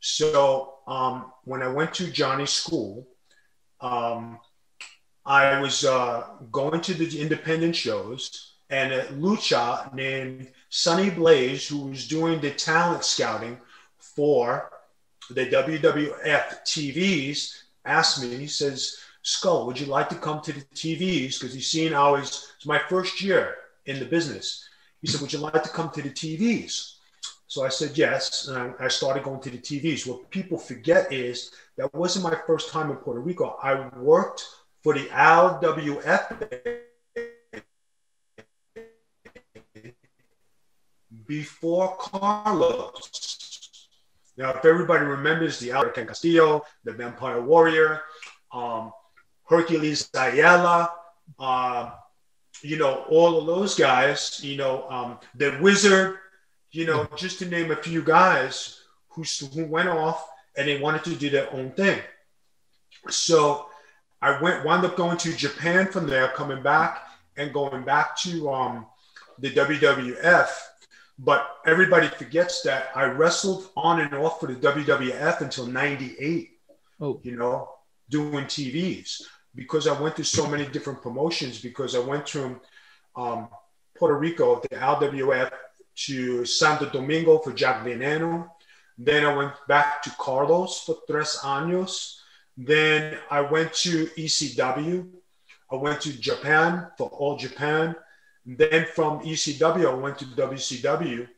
So 0.00 0.74
um, 0.86 1.32
when 1.44 1.62
I 1.62 1.68
went 1.68 1.94
to 1.94 2.10
Johnny's 2.10 2.50
school, 2.50 3.08
um, 3.80 4.38
I 5.24 5.60
was 5.60 5.84
uh, 5.84 6.24
going 6.52 6.80
to 6.82 6.94
the 6.94 7.20
independent 7.20 7.74
shows, 7.74 8.54
and 8.70 8.92
a 8.92 9.04
lucha 9.06 9.92
named 9.92 10.48
Sonny 10.68 11.10
Blaze, 11.10 11.68
who 11.68 11.78
was 11.86 12.06
doing 12.06 12.40
the 12.40 12.50
talent 12.50 13.04
scouting 13.04 13.58
for 13.98 14.70
the 15.30 15.46
WWF 15.46 16.62
TVs, 16.64 17.62
asked 17.84 18.22
me, 18.22 18.36
he 18.36 18.46
says, 18.46 18.98
Skull, 19.22 19.66
would 19.66 19.80
you 19.80 19.86
like 19.86 20.08
to 20.10 20.14
come 20.14 20.40
to 20.42 20.52
the 20.52 20.60
TVs? 20.74 21.38
Because 21.38 21.54
he's 21.54 21.70
seen 21.70 21.94
I 21.94 22.10
was, 22.10 22.52
it's 22.56 22.66
my 22.66 22.78
first 22.78 23.20
year 23.20 23.56
in 23.86 23.98
the 23.98 24.04
business. 24.04 24.68
He 25.00 25.08
said, 25.08 25.20
Would 25.20 25.32
you 25.32 25.38
like 25.38 25.62
to 25.62 25.68
come 25.68 25.90
to 25.90 26.02
the 26.02 26.10
TVs? 26.10 26.94
So 27.46 27.64
I 27.64 27.70
said 27.70 27.96
yes, 27.96 28.48
and 28.48 28.74
I 28.78 28.88
started 28.88 29.24
going 29.24 29.40
to 29.40 29.50
the 29.50 29.58
TVs. 29.58 30.06
What 30.06 30.30
people 30.30 30.58
forget 30.58 31.10
is 31.10 31.50
that 31.76 31.94
wasn't 31.94 32.24
my 32.24 32.38
first 32.46 32.70
time 32.70 32.90
in 32.90 32.96
Puerto 32.96 33.20
Rico. 33.20 33.58
I 33.62 33.88
worked 33.96 34.46
for 34.82 34.92
the 34.92 35.06
LWF 35.06 36.38
before 41.28 41.94
Carlos. 41.98 43.88
Now, 44.36 44.50
if 44.50 44.64
everybody 44.64 45.04
remembers 45.04 45.60
the 45.60 45.70
Albert 45.70 45.94
Castillo, 45.94 46.64
the 46.84 46.92
Vampire 46.92 47.40
Warrior, 47.40 48.02
um, 48.52 48.92
Hercules 49.44 50.10
Ayala, 50.14 50.92
uh, 51.38 51.90
you 52.62 52.76
know, 52.76 53.04
all 53.08 53.38
of 53.38 53.46
those 53.46 53.74
guys, 53.74 54.40
you 54.42 54.56
know, 54.56 54.88
um, 54.88 55.18
the 55.34 55.56
Wizard, 55.60 56.16
you 56.72 56.86
know, 56.86 57.08
just 57.16 57.38
to 57.40 57.46
name 57.46 57.70
a 57.70 57.76
few 57.76 58.02
guys 58.02 58.82
who, 59.08 59.22
who 59.54 59.66
went 59.66 59.88
off 59.88 60.28
and 60.56 60.66
they 60.66 60.80
wanted 60.80 61.04
to 61.04 61.14
do 61.14 61.30
their 61.30 61.52
own 61.52 61.70
thing. 61.72 62.00
So 63.08 63.66
I 64.20 64.40
went, 64.40 64.64
wound 64.64 64.84
up 64.84 64.96
going 64.96 65.18
to 65.18 65.32
Japan 65.32 65.86
from 65.90 66.06
there, 66.06 66.28
coming 66.28 66.62
back 66.62 67.02
and 67.36 67.52
going 67.52 67.84
back 67.84 68.16
to 68.18 68.50
um, 68.50 68.86
the 69.38 69.50
WWF 69.50 70.48
but 71.18 71.56
everybody 71.66 72.08
forgets 72.08 72.62
that 72.62 72.90
I 72.94 73.04
wrestled 73.04 73.70
on 73.76 74.00
and 74.00 74.14
off 74.14 74.40
for 74.40 74.46
the 74.46 74.54
WWF 74.54 75.40
until 75.40 75.66
98, 75.66 76.50
oh. 77.00 77.20
you 77.22 77.36
know, 77.36 77.70
doing 78.08 78.44
TVs 78.44 79.22
because 79.54 79.88
I 79.88 80.00
went 80.00 80.16
to 80.16 80.24
so 80.24 80.48
many 80.48 80.66
different 80.66 81.02
promotions 81.02 81.60
because 81.60 81.96
I 81.96 81.98
went 81.98 82.28
from 82.28 82.60
um, 83.16 83.48
Puerto 83.96 84.16
Rico, 84.16 84.60
the 84.60 84.68
LWF, 84.76 85.50
to 86.06 86.44
Santo 86.44 86.88
Domingo 86.88 87.38
for 87.38 87.52
Jack 87.52 87.84
Veneno. 87.84 88.48
Then 88.96 89.24
I 89.24 89.34
went 89.34 89.52
back 89.66 90.00
to 90.02 90.10
Carlos 90.10 90.80
for 90.80 90.98
tres 91.08 91.38
años. 91.42 92.20
Then 92.56 93.18
I 93.30 93.40
went 93.40 93.72
to 93.74 94.06
ECW. 94.16 95.10
I 95.70 95.74
went 95.74 96.00
to 96.02 96.12
Japan 96.12 96.86
for 96.96 97.08
All 97.08 97.36
Japan. 97.36 97.96
Then 98.56 98.86
from 98.94 99.20
ECW, 99.20 99.90
I 99.90 99.94
went 99.94 100.18
to 100.20 100.24
WCW. 100.24 101.28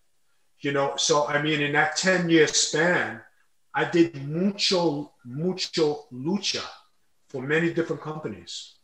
You 0.61 0.73
know, 0.73 0.95
so 0.97 1.26
I 1.26 1.43
mean, 1.43 1.61
in 1.61 1.73
that 1.73 1.97
10 1.97 2.29
year 2.29 2.47
span, 2.47 3.21
I 3.75 3.85
did 3.85 4.29
mucho, 4.29 5.12
mucho 5.25 6.07
lucha 6.12 6.62
for 7.29 7.43
many 7.43 7.73
different 7.73 8.02
companies. 8.02 8.76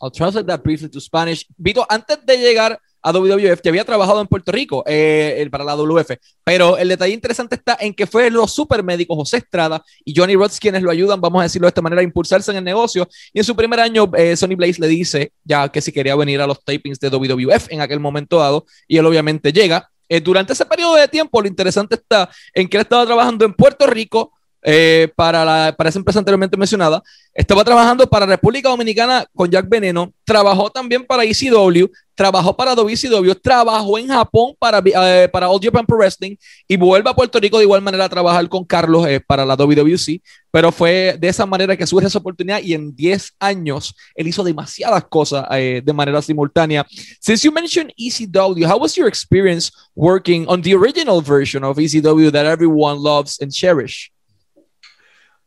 I'll 0.00 0.10
translate 0.10 0.46
that 0.46 0.62
briefly 0.62 0.88
to 0.88 1.00
Spanish. 1.00 1.44
Vito, 1.58 1.84
antes 1.90 2.18
de 2.24 2.36
llegar 2.36 2.78
a 3.02 3.12
WWF, 3.12 3.60
que 3.60 3.68
había 3.68 3.84
trabajado 3.84 4.20
en 4.20 4.26
Puerto 4.26 4.52
Rico 4.52 4.84
eh, 4.86 5.46
para 5.50 5.64
la 5.64 5.74
WF. 5.74 6.10
Pero 6.44 6.76
el 6.78 6.88
detalle 6.88 7.14
interesante 7.14 7.56
está 7.56 7.76
en 7.80 7.94
que 7.94 8.06
fue 8.06 8.30
los 8.30 8.52
supermédicos 8.52 9.16
José 9.16 9.38
Estrada 9.38 9.82
y 10.04 10.14
Johnny 10.16 10.34
Rods 10.34 10.58
quienes 10.58 10.82
lo 10.82 10.90
ayudan, 10.90 11.20
vamos 11.20 11.40
a 11.40 11.44
decirlo 11.44 11.66
de 11.66 11.70
esta 11.70 11.82
manera, 11.82 12.00
a 12.00 12.04
impulsarse 12.04 12.50
en 12.50 12.58
el 12.58 12.64
negocio. 12.64 13.08
Y 13.32 13.38
en 13.38 13.44
su 13.44 13.54
primer 13.54 13.80
año, 13.80 14.10
eh, 14.16 14.36
Sonny 14.36 14.54
Blaze 14.54 14.80
le 14.80 14.88
dice 14.88 15.32
ya 15.44 15.68
que 15.68 15.80
si 15.80 15.92
quería 15.92 16.16
venir 16.16 16.40
a 16.40 16.46
los 16.46 16.62
tapings 16.64 16.98
de 17.00 17.08
WWF 17.08 17.70
en 17.70 17.80
aquel 17.80 18.00
momento 18.00 18.38
dado, 18.38 18.66
y 18.86 18.98
él 18.98 19.06
obviamente 19.06 19.52
llega. 19.52 19.90
Eh, 20.08 20.20
durante 20.20 20.54
ese 20.54 20.64
periodo 20.64 20.94
de 20.94 21.06
tiempo, 21.06 21.40
lo 21.40 21.48
interesante 21.48 21.96
está 21.96 22.30
en 22.54 22.68
que 22.68 22.78
él 22.78 22.82
estaba 22.82 23.04
trabajando 23.04 23.44
en 23.44 23.52
Puerto 23.52 23.86
Rico, 23.86 24.32
eh, 24.70 25.08
para, 25.16 25.46
la, 25.46 25.74
esa 25.86 25.98
empresa 25.98 26.18
anteriormente 26.18 26.54
mencionada. 26.54 27.02
Estaba 27.32 27.64
trabajando 27.64 28.06
para 28.06 28.26
República 28.26 28.68
Dominicana 28.68 29.24
con 29.34 29.50
Jack 29.50 29.66
Veneno. 29.66 30.12
Trabajó 30.24 30.68
también 30.68 31.06
para 31.06 31.24
ECW. 31.24 31.86
Trabajó 32.14 32.54
para 32.54 32.74
WCW. 32.74 33.32
Trabajó 33.42 33.96
en 33.96 34.08
Japón 34.08 34.54
para, 34.58 34.82
eh, 34.84 35.26
para 35.32 35.48
All 35.48 35.58
Japan 35.62 35.86
Pro 35.86 35.96
Wrestling. 35.96 36.36
Y 36.66 36.76
vuelve 36.76 37.08
a 37.08 37.14
Puerto 37.14 37.40
Rico 37.40 37.56
de 37.56 37.64
igual 37.64 37.80
manera 37.80 38.04
a 38.04 38.08
trabajar 38.10 38.46
con 38.50 38.62
Carlos 38.62 39.06
eh, 39.08 39.20
para 39.26 39.46
la 39.46 39.56
WWC. 39.56 40.20
Pero 40.50 40.70
fue 40.70 41.16
de 41.18 41.28
esa 41.28 41.46
manera 41.46 41.74
que 41.74 41.86
surge 41.86 42.06
esa 42.06 42.18
oportunidad. 42.18 42.60
Y 42.60 42.74
en 42.74 42.94
10 42.94 43.36
años 43.40 43.94
él 44.14 44.28
hizo 44.28 44.44
demasiadas 44.44 45.02
cosas 45.04 45.48
de 45.48 45.92
manera 45.94 46.20
simultánea. 46.20 46.86
Since 47.20 47.42
you 47.46 47.52
mentioned 47.52 47.90
ECW, 47.96 48.66
how 48.66 48.78
was 48.78 48.94
your 48.96 49.08
experience 49.08 49.72
working 49.94 50.44
on 50.46 50.60
the 50.60 50.74
original 50.74 51.22
version 51.22 51.64
of 51.64 51.78
ECW 51.78 52.30
that 52.32 52.44
everyone 52.44 53.02
loves 53.02 53.40
and 53.40 53.50
cherish? 53.50 54.12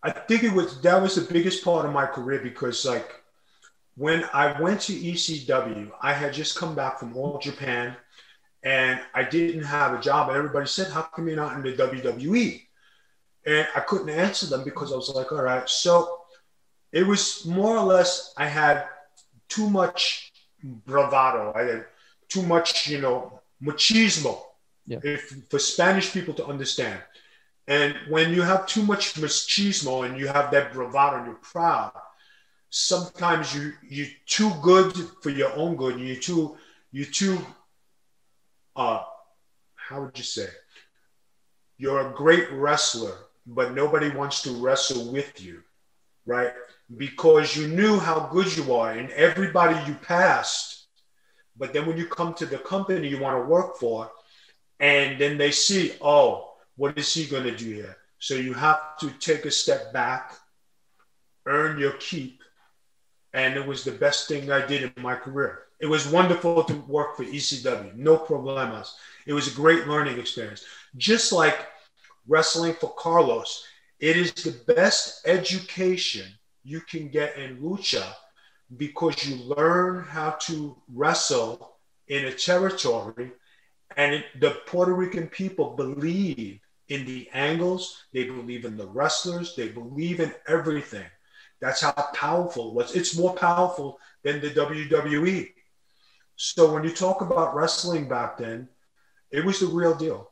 I 0.04 0.12
think 0.12 0.44
it 0.44 0.52
was 0.52 0.82
that 0.82 1.02
was 1.02 1.16
the 1.16 1.34
biggest 1.34 1.64
part 1.64 1.86
of 1.86 1.92
my 1.92 2.06
career 2.06 2.40
because 2.42 2.86
like 2.86 3.22
when 3.96 4.26
I 4.34 4.60
went 4.60 4.82
to 4.82 4.94
ECW, 4.94 5.92
I 6.02 6.14
had 6.14 6.34
just 6.34 6.58
come 6.58 6.76
back 6.76 7.00
from 7.00 7.16
All 7.16 7.38
Japan 7.38 7.96
and 8.64 9.00
I 9.14 9.24
didn't 9.24 9.64
have 9.64 9.94
a 9.94 10.02
job. 10.02 10.30
And 10.30 10.38
everybody 10.38 10.68
said, 10.68 10.92
How 10.92 11.04
come 11.04 11.28
you're 11.28 11.36
not 11.36 11.56
in 11.56 11.64
the 11.64 11.74
WWE? 11.74 12.62
And 13.46 13.68
I 13.76 13.80
couldn't 13.82 14.10
answer 14.10 14.46
them 14.46 14.64
because 14.64 14.92
I 14.92 14.96
was 14.96 15.10
like, 15.10 15.32
All 15.32 15.44
right. 15.44 15.68
So 15.68 16.22
it 16.92 17.06
was 17.06 17.46
more 17.46 17.78
or 17.78 17.86
less, 17.86 18.34
I 18.38 18.48
had 18.48 18.86
too 19.50 19.70
much 19.70 20.32
bravado. 20.64 21.54
I 21.56 21.64
had 21.64 21.86
too 22.28 22.44
much, 22.44 22.88
you 22.88 23.02
know, 23.02 23.40
machismo 23.62 24.42
yeah. 24.86 25.00
if, 25.04 25.36
for 25.50 25.60
Spanish 25.60 26.12
people 26.12 26.34
to 26.36 26.46
understand. 26.46 27.02
And 27.72 27.96
when 28.10 28.34
you 28.34 28.42
have 28.42 28.68
too 28.68 28.84
much 28.84 29.14
machismo 29.14 30.06
and 30.06 30.20
you 30.20 30.28
have 30.28 30.52
that 30.52 30.74
bravado 30.74 31.20
and 31.20 31.28
you're 31.28 31.36
proud, 31.36 31.94
sometimes 32.70 33.56
you 33.56 33.72
you're 33.88 34.14
too 34.26 34.52
good 34.62 34.92
for 35.22 35.30
your 35.30 35.54
own 35.56 35.78
good. 35.78 35.98
You're 35.98 36.18
too 36.18 36.58
you're 36.92 37.14
too 37.22 37.38
uh 38.76 39.04
how 39.76 40.02
would 40.02 40.18
you 40.18 40.26
say? 40.26 40.50
You're 41.78 42.10
a 42.10 42.14
great 42.14 42.52
wrestler, 42.52 43.16
but 43.48 43.74
nobody 43.74 44.10
wants 44.10 44.42
to 44.42 44.52
wrestle 44.52 45.10
with 45.10 45.42
you, 45.42 45.64
right? 46.26 46.52
Because 46.98 47.56
you 47.56 47.70
knew 47.70 47.98
how 48.00 48.28
good 48.34 48.54
you 48.58 48.74
are 48.74 48.92
and 48.92 49.10
everybody 49.12 49.78
you 49.88 49.96
passed. 49.96 50.88
But 51.56 51.72
then 51.72 51.86
when 51.86 51.96
you 51.96 52.08
come 52.08 52.34
to 52.34 52.46
the 52.46 52.58
company 52.58 53.08
you 53.08 53.20
want 53.22 53.38
to 53.38 53.50
work 53.50 53.78
for, 53.78 54.12
and 54.82 55.18
then 55.22 55.38
they 55.38 55.52
see, 55.52 55.94
oh, 56.02 56.51
what 56.76 56.98
is 56.98 57.14
he 57.14 57.26
going 57.26 57.44
to 57.44 57.56
do 57.56 57.74
here? 57.74 57.98
So 58.20 58.36
you 58.36 58.54
have 58.54 58.98
to 59.00 59.10
take 59.20 59.46
a 59.46 59.52
step 59.52 59.92
back, 59.94 60.34
earn 61.46 61.80
your 61.80 61.94
keep. 61.94 62.42
And 63.34 63.56
it 63.56 63.66
was 63.66 63.84
the 63.84 63.92
best 63.92 64.28
thing 64.28 64.52
I 64.52 64.66
did 64.66 64.84
in 64.84 65.04
my 65.04 65.16
career. 65.16 65.64
It 65.80 65.88
was 65.88 66.08
wonderful 66.08 66.64
to 66.66 66.76
work 66.82 67.18
for 67.18 67.24
ECW, 67.24 67.96
no 67.96 68.18
problemas. 68.18 68.92
It 69.26 69.34
was 69.34 69.48
a 69.48 69.56
great 69.56 69.88
learning 69.88 70.20
experience. 70.20 70.64
Just 70.98 71.32
like 71.32 71.68
wrestling 72.28 72.74
for 72.74 72.94
Carlos, 72.98 73.66
it 74.00 74.18
is 74.18 74.34
the 74.34 74.74
best 74.74 75.28
education 75.28 76.28
you 76.64 76.82
can 76.82 77.08
get 77.08 77.38
in 77.38 77.58
lucha 77.58 78.06
because 78.78 79.28
you 79.28 79.36
learn 79.44 80.04
how 80.04 80.32
to 80.42 80.78
wrestle 80.94 81.78
in 82.08 82.26
a 82.26 82.34
territory 82.34 83.32
and 83.98 84.24
the 84.40 84.52
Puerto 84.66 84.94
Rican 84.94 85.28
people 85.28 85.76
believe 85.76 86.60
in 86.90 87.06
the 87.06 87.30
angles, 87.34 88.04
they 88.14 88.26
believe 88.26 88.66
in 88.66 88.78
the 88.78 88.88
wrestlers, 88.88 89.56
they 89.56 89.70
believe 89.70 90.20
in 90.20 90.34
everything. 90.48 91.06
That's 91.62 91.82
how 91.82 91.94
powerful 92.14 92.70
it 92.70 92.74
was. 92.74 92.96
It's 92.96 93.18
more 93.18 93.34
powerful 93.34 94.00
than 94.24 94.42
the 94.42 94.50
WWE. 94.50 95.50
So 96.36 96.74
when 96.74 96.84
you 96.84 96.92
talk 96.92 97.22
about 97.22 97.56
wrestling 97.56 98.10
back 98.10 98.38
then, 98.38 98.68
it 99.30 99.46
was 99.46 99.60
the 99.60 99.68
real 99.68 99.96
deal. 99.96 100.32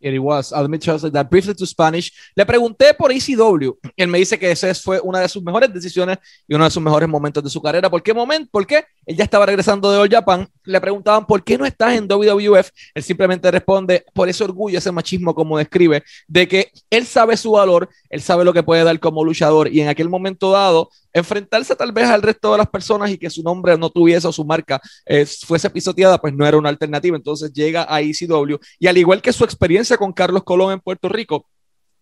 It 0.00 0.16
was. 0.20 0.52
Ah, 0.52 0.60
I'll 0.60 0.78
translate 0.78 1.12
that 1.12 1.28
briefly 1.28 1.54
to 1.54 1.66
Spanish. 1.66 2.12
Le 2.36 2.46
pregunté 2.46 2.94
por 2.94 3.10
ECW. 3.10 3.76
Él 3.96 4.08
me 4.08 4.18
dice 4.18 4.38
que 4.38 4.50
esa 4.50 4.72
fue 4.74 5.00
una 5.00 5.20
de 5.20 5.28
sus 5.28 5.42
mejores 5.42 5.72
decisiones 5.74 6.18
y 6.46 6.54
uno 6.54 6.64
de 6.64 6.70
sus 6.70 6.82
mejores 6.82 7.08
momentos 7.08 7.42
de 7.42 7.50
su 7.50 7.60
carrera. 7.60 7.90
¿Por 7.90 8.02
qué 8.02 8.14
momento? 8.14 8.48
¿Por 8.50 8.64
qué? 8.64 8.84
Él 9.08 9.16
ya 9.16 9.24
estaba 9.24 9.46
regresando 9.46 9.90
de 9.90 9.96
All 9.96 10.10
Japan. 10.10 10.46
Le 10.64 10.80
preguntaban, 10.82 11.24
¿por 11.24 11.42
qué 11.42 11.56
no 11.56 11.64
estás 11.64 11.94
en 11.94 12.06
WWF? 12.06 12.68
Él 12.94 13.02
simplemente 13.02 13.50
responde 13.50 14.04
por 14.12 14.28
ese 14.28 14.44
orgullo, 14.44 14.76
ese 14.76 14.92
machismo, 14.92 15.34
como 15.34 15.56
describe, 15.56 16.04
de 16.26 16.46
que 16.46 16.70
él 16.90 17.06
sabe 17.06 17.38
su 17.38 17.52
valor, 17.52 17.88
él 18.10 18.20
sabe 18.20 18.44
lo 18.44 18.52
que 18.52 18.62
puede 18.62 18.84
dar 18.84 19.00
como 19.00 19.24
luchador 19.24 19.72
y 19.72 19.80
en 19.80 19.88
aquel 19.88 20.10
momento 20.10 20.50
dado 20.50 20.90
enfrentarse 21.14 21.74
tal 21.74 21.90
vez 21.90 22.04
al 22.04 22.20
resto 22.20 22.52
de 22.52 22.58
las 22.58 22.68
personas 22.68 23.10
y 23.10 23.16
que 23.16 23.30
su 23.30 23.42
nombre 23.42 23.78
no 23.78 23.88
tuviese 23.88 24.28
o 24.28 24.32
su 24.32 24.44
marca 24.44 24.78
eh, 25.06 25.24
fuese 25.24 25.70
pisoteada, 25.70 26.18
pues 26.18 26.34
no 26.34 26.46
era 26.46 26.58
una 26.58 26.68
alternativa. 26.68 27.16
Entonces 27.16 27.50
llega 27.50 27.86
a 27.88 28.02
ECW 28.02 28.56
y 28.78 28.88
al 28.88 28.98
igual 28.98 29.22
que 29.22 29.32
su 29.32 29.42
experiencia 29.42 29.96
con 29.96 30.12
Carlos 30.12 30.44
Colón 30.44 30.72
en 30.72 30.80
Puerto 30.80 31.08
Rico, 31.08 31.46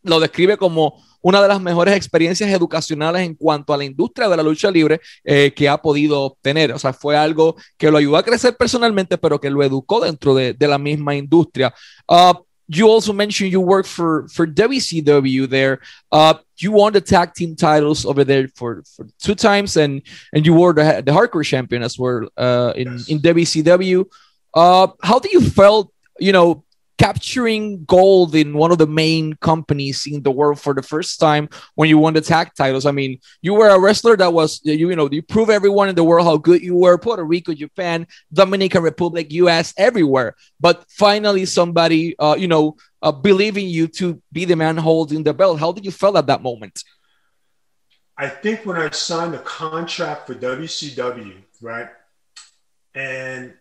lo 0.06 0.20
describe 0.20 0.56
como 0.56 1.02
una 1.20 1.42
de 1.42 1.48
las 1.48 1.60
mejores 1.60 1.96
experiencias 1.96 2.50
educacionales 2.50 3.22
en 3.22 3.34
cuanto 3.34 3.74
a 3.74 3.76
la 3.76 3.84
industria 3.84 4.28
de 4.28 4.36
la 4.36 4.42
lucha 4.42 4.70
libre 4.70 5.00
eh, 5.24 5.52
que 5.54 5.68
ha 5.68 5.76
podido 5.76 6.22
obtener. 6.22 6.72
O 6.72 6.78
sea, 6.78 6.92
fue 6.92 7.16
algo 7.16 7.56
que 7.76 7.90
lo 7.90 7.98
ayudó 7.98 8.16
a 8.16 8.22
crecer 8.22 8.56
personalmente, 8.56 9.18
pero 9.18 9.40
que 9.40 9.50
lo 9.50 9.62
educó 9.62 10.00
dentro 10.00 10.34
de, 10.34 10.54
de 10.54 10.68
la 10.68 10.78
misma 10.78 11.16
industria. 11.16 11.74
Uh, 12.08 12.34
you 12.68 12.88
also 12.88 13.12
mentioned 13.12 13.52
you 13.52 13.60
worked 13.60 13.88
for 13.88 14.28
for 14.28 14.46
WCW 14.46 15.48
there. 15.48 15.80
Uh, 16.10 16.34
you 16.58 16.72
won 16.72 16.92
the 16.92 17.00
tag 17.00 17.34
team 17.34 17.54
titles 17.54 18.04
over 18.04 18.24
there 18.24 18.48
for, 18.54 18.82
for 18.96 19.06
two 19.18 19.34
times, 19.34 19.76
and 19.76 20.02
and 20.32 20.46
you 20.46 20.54
were 20.54 20.72
the, 20.72 21.02
the 21.04 21.12
hardcore 21.12 21.44
champion 21.44 21.82
as 21.82 21.98
well 21.98 22.28
uh, 22.36 22.72
in 22.76 22.92
yes. 22.92 23.08
in 23.08 23.18
WCW. 23.20 24.04
Uh, 24.54 24.88
how 25.02 25.18
do 25.18 25.28
you 25.32 25.40
felt? 25.40 25.92
You 26.18 26.32
know, 26.32 26.64
capturing 26.98 27.84
gold 27.84 28.34
in 28.34 28.54
one 28.54 28.72
of 28.72 28.78
the 28.78 28.86
main 28.86 29.34
companies 29.34 30.06
in 30.06 30.22
the 30.22 30.30
world 30.30 30.58
for 30.58 30.72
the 30.72 30.82
first 30.82 31.20
time 31.20 31.48
when 31.74 31.88
you 31.88 31.98
won 31.98 32.14
the 32.14 32.20
tag 32.20 32.50
titles. 32.56 32.86
I 32.86 32.90
mean, 32.90 33.18
you 33.42 33.54
were 33.54 33.68
a 33.68 33.78
wrestler 33.78 34.16
that 34.16 34.32
was 34.32 34.60
you, 34.64 34.88
you 34.90 34.96
know 34.96 35.08
you 35.10 35.22
prove 35.22 35.50
everyone 35.50 35.88
in 35.88 35.94
the 35.94 36.04
world 36.04 36.26
how 36.26 36.36
good 36.36 36.62
you 36.62 36.74
were. 36.74 36.96
Puerto 36.98 37.24
Rico, 37.24 37.52
Japan, 37.52 38.06
Dominican 38.32 38.82
Republic, 38.82 39.32
U.S., 39.32 39.74
everywhere. 39.76 40.34
But 40.58 40.84
finally, 40.88 41.44
somebody 41.44 42.18
uh, 42.18 42.36
you 42.38 42.48
know 42.48 42.76
uh, 43.02 43.12
believing 43.12 43.68
you 43.68 43.88
to 43.88 44.22
be 44.32 44.44
the 44.44 44.56
man 44.56 44.76
holding 44.76 45.22
the 45.22 45.34
belt. 45.34 45.60
How 45.60 45.72
did 45.72 45.84
you 45.84 45.92
feel 45.92 46.16
at 46.16 46.26
that 46.26 46.42
moment? 46.42 46.82
I 48.18 48.28
think 48.28 48.64
when 48.64 48.78
I 48.78 48.88
signed 48.90 49.34
the 49.34 49.38
contract 49.38 50.26
for 50.26 50.34
WCW, 50.34 51.34
right, 51.60 51.88
and 52.94 53.52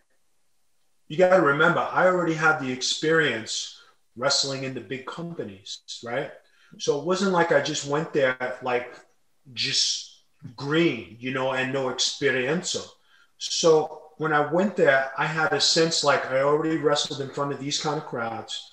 you 1.07 1.17
got 1.17 1.35
to 1.35 1.41
remember, 1.41 1.79
I 1.79 2.07
already 2.07 2.33
had 2.33 2.59
the 2.59 2.71
experience 2.71 3.79
wrestling 4.15 4.63
in 4.63 4.73
the 4.73 4.81
big 4.81 5.05
companies, 5.05 5.81
right? 6.03 6.31
So 6.77 6.99
it 6.99 7.05
wasn't 7.05 7.31
like 7.31 7.51
I 7.51 7.61
just 7.61 7.87
went 7.87 8.13
there 8.13 8.57
like 8.61 8.95
just 9.53 10.21
green, 10.55 11.17
you 11.19 11.31
know, 11.31 11.53
and 11.53 11.71
no 11.71 11.89
experience. 11.89 12.75
So 13.37 14.01
when 14.17 14.33
I 14.33 14.51
went 14.51 14.75
there, 14.75 15.11
I 15.17 15.25
had 15.25 15.53
a 15.53 15.61
sense 15.61 16.03
like 16.03 16.25
I 16.31 16.41
already 16.41 16.77
wrestled 16.77 17.21
in 17.21 17.29
front 17.29 17.53
of 17.53 17.59
these 17.59 17.81
kind 17.81 17.97
of 17.97 18.05
crowds. 18.05 18.71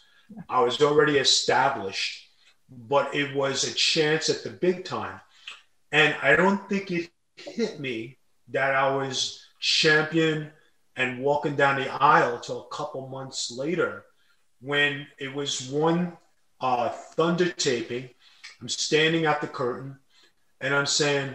I 0.48 0.60
was 0.62 0.80
already 0.80 1.18
established, 1.18 2.28
but 2.70 3.14
it 3.14 3.34
was 3.34 3.64
a 3.64 3.74
chance 3.74 4.30
at 4.30 4.42
the 4.42 4.50
big 4.50 4.84
time. 4.84 5.20
And 5.90 6.16
I 6.22 6.36
don't 6.36 6.66
think 6.68 6.90
it 6.90 7.10
hit 7.36 7.80
me 7.80 8.18
that 8.48 8.74
I 8.74 8.94
was 8.96 9.44
champion 9.60 10.50
and 10.96 11.20
walking 11.20 11.56
down 11.56 11.76
the 11.80 11.90
aisle 12.02 12.38
till 12.38 12.62
a 12.62 12.74
couple 12.74 13.08
months 13.08 13.50
later 13.50 14.04
when 14.60 15.06
it 15.18 15.34
was 15.34 15.68
one 15.68 16.16
uh, 16.60 16.88
thunder 16.88 17.48
taping. 17.50 18.08
I'm 18.60 18.68
standing 18.68 19.26
at 19.26 19.40
the 19.40 19.48
curtain 19.48 19.98
and 20.60 20.74
I'm 20.74 20.86
saying, 20.86 21.34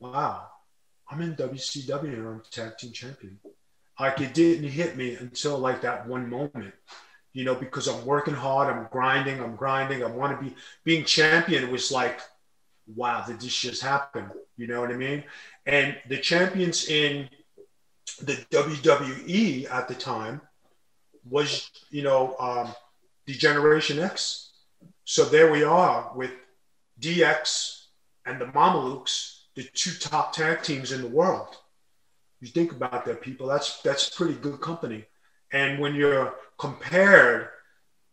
wow, 0.00 0.46
I'm 1.10 1.22
in 1.22 1.34
WCW 1.34 2.12
and 2.12 2.28
I'm 2.28 2.42
tag 2.50 2.76
team 2.78 2.92
champion. 2.92 3.38
Like 3.98 4.20
it 4.20 4.34
didn't 4.34 4.68
hit 4.68 4.96
me 4.96 5.14
until 5.14 5.58
like 5.58 5.80
that 5.82 6.06
one 6.06 6.28
moment, 6.28 6.74
you 7.32 7.44
know, 7.44 7.54
because 7.54 7.88
I'm 7.88 8.04
working 8.04 8.34
hard, 8.34 8.68
I'm 8.68 8.88
grinding, 8.90 9.40
I'm 9.40 9.56
grinding, 9.56 10.04
I 10.04 10.06
want 10.06 10.38
to 10.38 10.44
be 10.44 10.54
being 10.84 11.04
champion. 11.04 11.64
It 11.64 11.72
was 11.72 11.90
like, 11.90 12.20
wow, 12.94 13.24
did 13.26 13.40
this 13.40 13.56
just 13.56 13.82
happen? 13.82 14.30
You 14.58 14.66
know 14.66 14.80
what 14.80 14.90
I 14.90 14.96
mean? 14.96 15.24
And 15.64 15.96
the 16.08 16.18
champions 16.18 16.88
in 16.88 17.28
the 18.20 18.34
WWE 18.50 19.70
at 19.70 19.88
the 19.88 19.94
time 19.94 20.40
was, 21.28 21.70
you 21.90 22.02
know, 22.02 22.36
um, 22.38 22.74
D-Generation 23.26 23.98
X. 23.98 24.50
So 25.04 25.24
there 25.24 25.50
we 25.50 25.62
are 25.62 26.12
with 26.14 26.32
DX 27.00 27.86
and 28.24 28.40
the 28.40 28.46
Mamalukes, 28.46 29.40
the 29.54 29.64
two 29.74 29.92
top 29.92 30.32
tag 30.32 30.62
teams 30.62 30.92
in 30.92 31.02
the 31.02 31.08
world. 31.08 31.56
You 32.40 32.48
think 32.48 32.72
about 32.72 33.04
that, 33.06 33.22
people. 33.22 33.46
That's 33.46 33.80
that's 33.82 34.10
pretty 34.10 34.34
good 34.34 34.60
company. 34.60 35.04
And 35.52 35.78
when 35.80 35.94
you're 35.94 36.34
compared 36.58 37.48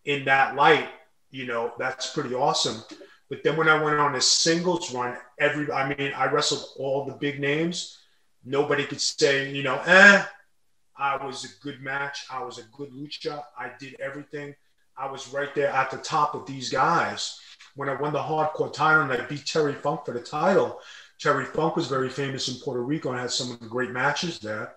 in 0.06 0.26
that 0.26 0.56
light, 0.56 0.90
you 1.30 1.46
know, 1.46 1.74
that's 1.78 2.12
pretty 2.14 2.34
awesome. 2.34 2.84
But 3.30 3.44
then 3.44 3.58
when 3.58 3.68
I 3.68 3.82
went 3.82 4.00
on 4.00 4.16
a 4.16 4.22
singles 4.22 4.94
run, 4.94 5.18
every 5.40 5.72
I 5.72 5.94
mean, 5.94 6.14
I 6.16 6.28
wrestled 6.28 6.66
all 6.78 7.06
the 7.06 7.14
big 7.14 7.40
names 7.40 8.00
nobody 8.46 8.86
could 8.86 9.02
say, 9.02 9.52
you 9.52 9.64
know, 9.64 9.80
eh, 9.86 10.24
I 10.98 11.26
was 11.26 11.46
a 11.46 11.64
good 11.64 11.82
match. 11.82 12.26
I 12.32 12.44
was 12.44 12.60
a 12.60 12.64
good 12.76 12.92
lucha. 12.92 13.44
I 13.58 13.72
did 13.80 14.00
everything. 14.00 14.56
I 14.96 15.10
was 15.10 15.34
right 15.34 15.54
there 15.56 15.70
at 15.70 15.90
the 15.90 15.98
top 15.98 16.36
of 16.36 16.46
these 16.46 16.70
guys. 16.70 17.40
When 17.76 17.90
I 17.90 18.00
won 18.00 18.14
the 18.14 18.20
hardcore 18.20 18.72
title 18.72 19.02
and 19.02 19.12
I 19.12 19.26
beat 19.26 19.46
Terry 19.46 19.74
Funk 19.74 20.06
for 20.06 20.14
the 20.14 20.20
title, 20.20 20.80
Terry 21.20 21.46
Funk 21.46 21.76
was 21.76 21.88
very 21.88 22.10
famous 22.10 22.48
in 22.48 22.62
Puerto 22.62 22.82
Rico 22.82 23.10
and 23.12 23.20
had 23.20 23.32
some 23.32 23.52
of 23.52 23.60
the 23.60 23.68
great 23.68 23.90
matches 23.90 24.40
there. 24.40 24.76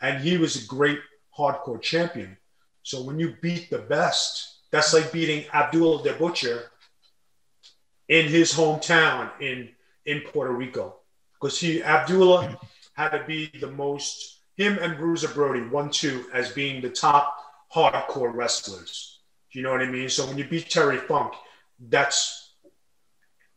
And 0.00 0.22
he 0.22 0.36
was 0.36 0.62
a 0.62 0.66
great 0.66 1.00
hardcore 1.36 1.82
champion. 1.82 2.36
So 2.82 3.02
when 3.02 3.18
you 3.18 3.34
beat 3.42 3.70
the 3.70 3.78
best, 3.78 4.60
that's 4.70 4.94
like 4.94 5.10
beating 5.10 5.44
Abdullah 5.52 6.04
the 6.04 6.12
Butcher 6.12 6.70
in 8.08 8.26
his 8.26 8.52
hometown 8.52 9.30
in 9.40 9.70
in 10.04 10.20
Puerto 10.20 10.52
Rico 10.52 10.96
because 11.40 11.58
he 11.58 11.82
Abdullah 11.82 12.58
had 12.96 13.10
to 13.10 13.24
be 13.26 13.50
the 13.60 13.70
most 13.70 14.40
him 14.56 14.78
and 14.80 14.96
Bruiser 14.96 15.28
Brody 15.28 15.60
one 15.60 15.90
two 15.90 16.26
as 16.32 16.52
being 16.52 16.80
the 16.80 16.88
top 16.88 17.36
hardcore 17.74 18.34
wrestlers. 18.34 19.20
Do 19.52 19.58
You 19.58 19.64
know 19.64 19.72
what 19.72 19.82
I 19.82 19.86
mean? 19.86 20.08
So 20.08 20.26
when 20.26 20.38
you 20.38 20.48
beat 20.48 20.70
Terry 20.70 20.98
Funk, 20.98 21.34
that's 21.78 22.54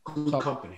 good 0.03 0.41
company. 0.41 0.77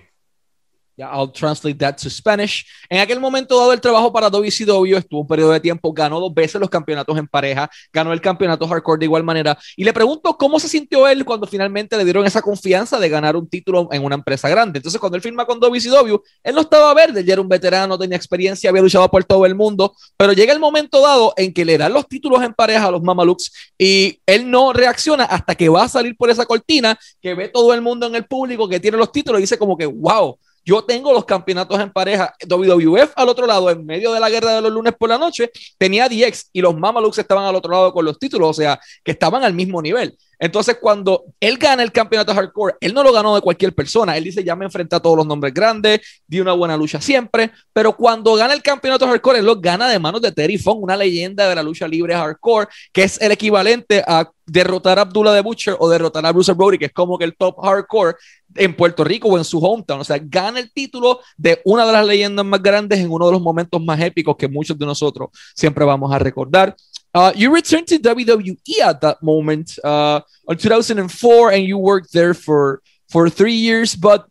I'll 1.01 1.31
translate 1.31 1.77
that 1.79 1.97
to 1.97 2.09
Spanish. 2.09 2.65
En 2.89 2.99
aquel 2.99 3.19
momento 3.19 3.57
dado 3.57 3.73
el 3.73 3.81
trabajo 3.81 4.11
para 4.11 4.29
WCW, 4.29 4.97
estuvo 4.97 5.21
un 5.21 5.27
periodo 5.27 5.51
de 5.51 5.59
tiempo, 5.59 5.91
ganó 5.93 6.19
dos 6.19 6.33
veces 6.33 6.59
los 6.59 6.69
campeonatos 6.69 7.17
en 7.17 7.27
pareja, 7.27 7.69
ganó 7.91 8.13
el 8.13 8.21
campeonato 8.21 8.67
hardcore 8.67 8.99
de 8.99 9.05
igual 9.05 9.23
manera. 9.23 9.57
Y 9.75 9.83
le 9.83 9.93
pregunto 9.93 10.37
cómo 10.37 10.59
se 10.59 10.67
sintió 10.67 11.07
él 11.07 11.25
cuando 11.25 11.47
finalmente 11.47 11.97
le 11.97 12.03
dieron 12.03 12.25
esa 12.25 12.41
confianza 12.41 12.99
de 12.99 13.09
ganar 13.09 13.35
un 13.35 13.49
título 13.49 13.89
en 13.91 14.03
una 14.03 14.15
empresa 14.15 14.49
grande. 14.49 14.79
Entonces, 14.79 14.99
cuando 14.99 15.15
él 15.15 15.21
firma 15.21 15.45
con 15.45 15.59
WCW, 15.59 16.17
él 16.43 16.55
no 16.55 16.61
estaba 16.61 16.93
verde, 16.93 17.23
ya 17.23 17.33
era 17.33 17.41
un 17.41 17.49
veterano, 17.49 17.97
tenía 17.97 18.17
experiencia, 18.17 18.69
había 18.69 18.81
luchado 18.81 19.09
por 19.09 19.23
todo 19.23 19.45
el 19.45 19.55
mundo, 19.55 19.95
pero 20.17 20.33
llega 20.33 20.53
el 20.53 20.59
momento 20.59 21.01
dado 21.01 21.33
en 21.37 21.53
que 21.53 21.65
le 21.65 21.77
dan 21.77 21.93
los 21.93 22.07
títulos 22.07 22.41
en 22.43 22.53
pareja 22.53 22.87
a 22.87 22.91
los 22.91 23.01
Mamalukes 23.01 23.51
y 23.77 24.19
él 24.25 24.49
no 24.49 24.73
reacciona 24.73 25.25
hasta 25.25 25.55
que 25.55 25.69
va 25.69 25.83
a 25.83 25.89
salir 25.89 26.15
por 26.15 26.29
esa 26.29 26.45
cortina, 26.45 26.97
que 27.21 27.33
ve 27.33 27.49
todo 27.49 27.73
el 27.73 27.81
mundo 27.81 28.07
en 28.07 28.15
el 28.15 28.25
público 28.25 28.67
que 28.67 28.79
tiene 28.79 28.97
los 28.97 29.11
títulos 29.11 29.39
y 29.39 29.43
dice 29.43 29.57
como 29.57 29.77
que, 29.77 29.85
wow 29.85 30.37
yo 30.63 30.83
tengo 30.83 31.13
los 31.13 31.25
campeonatos 31.25 31.79
en 31.79 31.91
pareja. 31.91 32.33
WWF 32.47 33.11
al 33.15 33.29
otro 33.29 33.45
lado, 33.45 33.69
en 33.69 33.85
medio 33.85 34.13
de 34.13 34.19
la 34.19 34.29
guerra 34.29 34.55
de 34.55 34.61
los 34.61 34.71
lunes 34.71 34.93
por 34.97 35.09
la 35.09 35.17
noche, 35.17 35.51
tenía 35.77 36.07
DX 36.07 36.49
y 36.53 36.61
los 36.61 36.75
Mamalukes 36.75 37.19
estaban 37.19 37.45
al 37.45 37.55
otro 37.55 37.71
lado 37.71 37.93
con 37.93 38.05
los 38.05 38.17
títulos, 38.19 38.49
o 38.49 38.53
sea, 38.53 38.79
que 39.03 39.11
estaban 39.11 39.43
al 39.43 39.53
mismo 39.53 39.81
nivel. 39.81 40.17
Entonces, 40.41 40.77
cuando 40.81 41.25
él 41.39 41.59
gana 41.59 41.83
el 41.83 41.91
campeonato 41.91 42.33
hardcore, 42.33 42.73
él 42.81 42.95
no 42.95 43.03
lo 43.03 43.13
ganó 43.13 43.35
de 43.35 43.41
cualquier 43.41 43.75
persona. 43.75 44.17
Él 44.17 44.23
dice, 44.23 44.43
ya 44.43 44.55
me 44.55 44.65
enfrenté 44.65 44.95
a 44.95 44.99
todos 44.99 45.15
los 45.15 45.27
nombres 45.27 45.53
grandes, 45.53 46.01
di 46.25 46.39
una 46.39 46.53
buena 46.53 46.75
lucha 46.75 46.99
siempre, 46.99 47.51
pero 47.71 47.95
cuando 47.95 48.33
gana 48.33 48.55
el 48.55 48.63
campeonato 48.63 49.05
hardcore, 49.05 49.37
él 49.37 49.45
lo 49.45 49.61
gana 49.61 49.87
de 49.87 49.99
manos 49.99 50.19
de 50.19 50.31
Terry 50.31 50.57
Funk, 50.57 50.81
una 50.81 50.97
leyenda 50.97 51.47
de 51.47 51.53
la 51.53 51.61
lucha 51.61 51.87
libre 51.87 52.15
hardcore, 52.15 52.67
que 52.91 53.03
es 53.03 53.21
el 53.21 53.31
equivalente 53.31 54.03
a 54.07 54.31
derrotar 54.47 54.97
a 54.97 55.03
Abdullah 55.03 55.31
de 55.31 55.41
Butcher 55.41 55.75
o 55.79 55.87
derrotar 55.87 56.25
a 56.25 56.31
Bruce 56.31 56.53
Brody, 56.53 56.79
que 56.79 56.85
es 56.85 56.91
como 56.91 57.19
que 57.19 57.25
el 57.25 57.37
top 57.37 57.63
hardcore 57.63 58.15
en 58.55 58.75
Puerto 58.75 59.03
Rico 59.03 59.29
o 59.29 59.37
en 59.37 59.43
su 59.43 59.59
hometown. 59.59 60.01
O 60.01 60.03
sea, 60.03 60.19
gana 60.21 60.59
el 60.59 60.71
título 60.73 61.19
de 61.37 61.61
una 61.65 61.85
de 61.85 61.93
las 61.93 62.05
leyendas 62.05 62.45
más 62.45 62.61
grandes 62.61 62.99
en 62.99 63.11
uno 63.11 63.27
de 63.27 63.31
los 63.33 63.41
momentos 63.41 63.81
más 63.81 63.99
épicos 64.01 64.35
que 64.35 64.47
muchos 64.47 64.77
de 64.77 64.85
nosotros 64.85 65.29
siempre 65.55 65.85
vamos 65.85 66.11
a 66.11 66.19
recordar. 66.19 66.75
Uh, 67.13 67.33
you 67.35 67.53
returned 67.53 67.87
to 67.87 67.99
WWE 67.99 68.57
at 68.83 69.01
that 69.01 69.21
moment 69.21 69.77
uh, 69.83 70.21
in 70.47 70.57
2004, 70.57 71.51
and 71.51 71.63
you 71.63 71.77
worked 71.77 72.13
there 72.13 72.33
for 72.33 72.81
for 73.09 73.29
three 73.29 73.53
years. 73.53 73.95
But 73.95 74.27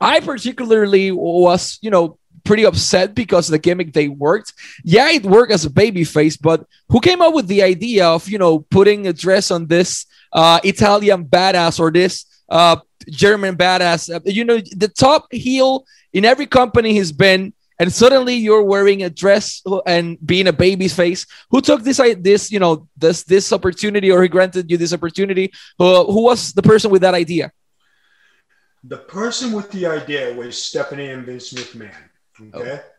I 0.00 0.20
particularly 0.20 1.10
was, 1.10 1.78
you 1.82 1.90
know, 1.90 2.18
pretty 2.44 2.64
upset 2.64 3.14
because 3.14 3.48
the 3.48 3.58
gimmick 3.58 3.92
they 3.92 4.08
worked. 4.08 4.52
Yeah, 4.84 5.10
it 5.10 5.24
worked 5.24 5.52
as 5.52 5.64
a 5.64 5.70
baby 5.70 6.04
face, 6.04 6.36
but 6.36 6.66
who 6.88 7.00
came 7.00 7.20
up 7.20 7.34
with 7.34 7.46
the 7.46 7.62
idea 7.62 8.06
of 8.06 8.28
you 8.28 8.38
know 8.38 8.60
putting 8.60 9.06
a 9.06 9.12
dress 9.12 9.50
on 9.50 9.66
this 9.66 10.06
uh, 10.32 10.60
Italian 10.64 11.24
badass 11.24 11.80
or 11.80 11.90
this 11.90 12.24
uh, 12.48 12.76
German 13.10 13.56
badass? 13.56 14.14
Uh, 14.14 14.20
you 14.24 14.44
know, 14.44 14.58
the 14.58 14.88
top 14.88 15.26
heel 15.32 15.84
in 16.12 16.24
every 16.24 16.46
company 16.46 16.96
has 16.96 17.12
been 17.12 17.52
and 17.82 17.92
suddenly 17.92 18.36
you're 18.36 18.62
wearing 18.62 19.02
a 19.02 19.10
dress 19.10 19.60
and 19.86 20.16
being 20.24 20.46
a 20.46 20.52
baby's 20.52 20.94
face. 20.94 21.26
Who 21.50 21.60
took 21.60 21.82
this 21.82 22.00
this 22.18 22.52
you 22.52 22.60
know 22.60 22.86
this 22.96 23.24
this 23.24 23.52
opportunity 23.52 24.08
or 24.12 24.22
he 24.22 24.28
granted 24.28 24.70
you 24.70 24.76
this 24.78 24.94
opportunity? 24.94 25.52
Uh, 25.80 26.04
who 26.04 26.22
was 26.22 26.52
the 26.52 26.62
person 26.62 26.92
with 26.92 27.02
that 27.02 27.14
idea? 27.14 27.50
The 28.84 28.98
person 28.98 29.50
with 29.50 29.68
the 29.72 29.86
idea 29.86 30.32
was 30.34 30.62
stephanie 30.62 31.10
and 31.10 31.26
vince 31.26 31.52
mcmahon 31.52 32.06
okay? 32.54 32.80
Oh. 32.82 32.90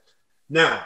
now 0.50 0.86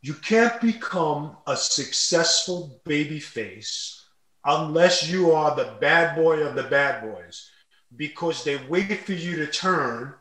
you 0.00 0.14
can't 0.14 0.60
become 0.60 1.36
a 1.46 1.56
successful 1.56 2.80
baby 2.84 3.20
face 3.20 4.04
unless 4.44 5.08
you 5.08 5.32
are 5.32 5.54
the 5.54 5.76
bad 5.80 6.16
boy 6.16 6.42
of 6.42 6.54
the 6.54 6.64
bad 6.64 7.02
boys 7.02 7.50
because 7.96 8.42
they 8.42 8.56
wait 8.68 8.90
for 9.06 9.12
you 9.12 9.36
to 9.36 9.46
turn 9.46 10.14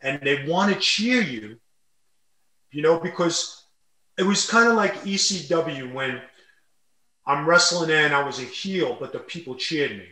and 0.00 0.20
they 0.22 0.46
want 0.46 0.72
to 0.72 0.78
cheer 0.78 1.20
you 1.20 1.58
you 2.74 2.82
know, 2.82 2.98
because 2.98 3.64
it 4.18 4.24
was 4.24 4.50
kind 4.50 4.68
of 4.68 4.74
like 4.74 5.02
ECW 5.02 5.94
when 5.94 6.20
I'm 7.24 7.46
wrestling 7.46 7.90
in, 7.90 8.12
I 8.12 8.24
was 8.24 8.40
a 8.40 8.42
heel, 8.42 8.96
but 8.98 9.12
the 9.12 9.20
people 9.20 9.54
cheered 9.54 9.92
me. 9.92 10.06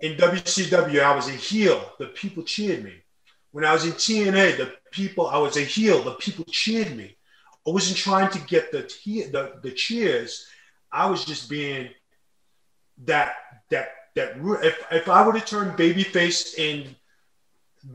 In 0.00 0.16
WCW, 0.16 1.02
I 1.02 1.14
was 1.14 1.28
a 1.28 1.32
heel, 1.32 1.92
the 1.98 2.06
people 2.06 2.44
cheered 2.44 2.84
me. 2.84 2.94
When 3.50 3.64
I 3.64 3.72
was 3.72 3.84
in 3.84 3.92
TNA, 3.92 4.58
the 4.58 4.72
people, 4.92 5.26
I 5.26 5.38
was 5.38 5.56
a 5.56 5.62
heel, 5.62 6.02
the 6.04 6.12
people 6.12 6.44
cheered 6.44 6.96
me. 6.96 7.16
I 7.66 7.70
wasn't 7.70 7.98
trying 7.98 8.30
to 8.30 8.38
get 8.46 8.70
the, 8.70 8.82
the, 9.32 9.58
the 9.60 9.72
cheers. 9.72 10.46
I 10.92 11.10
was 11.10 11.24
just 11.24 11.50
being 11.50 11.88
that, 13.06 13.34
that, 13.70 13.88
that, 14.14 14.36
if, 14.62 14.84
if 14.92 15.08
I 15.08 15.26
would 15.26 15.34
have 15.34 15.46
turned 15.46 15.72
babyface 15.72 16.56
in 16.58 16.94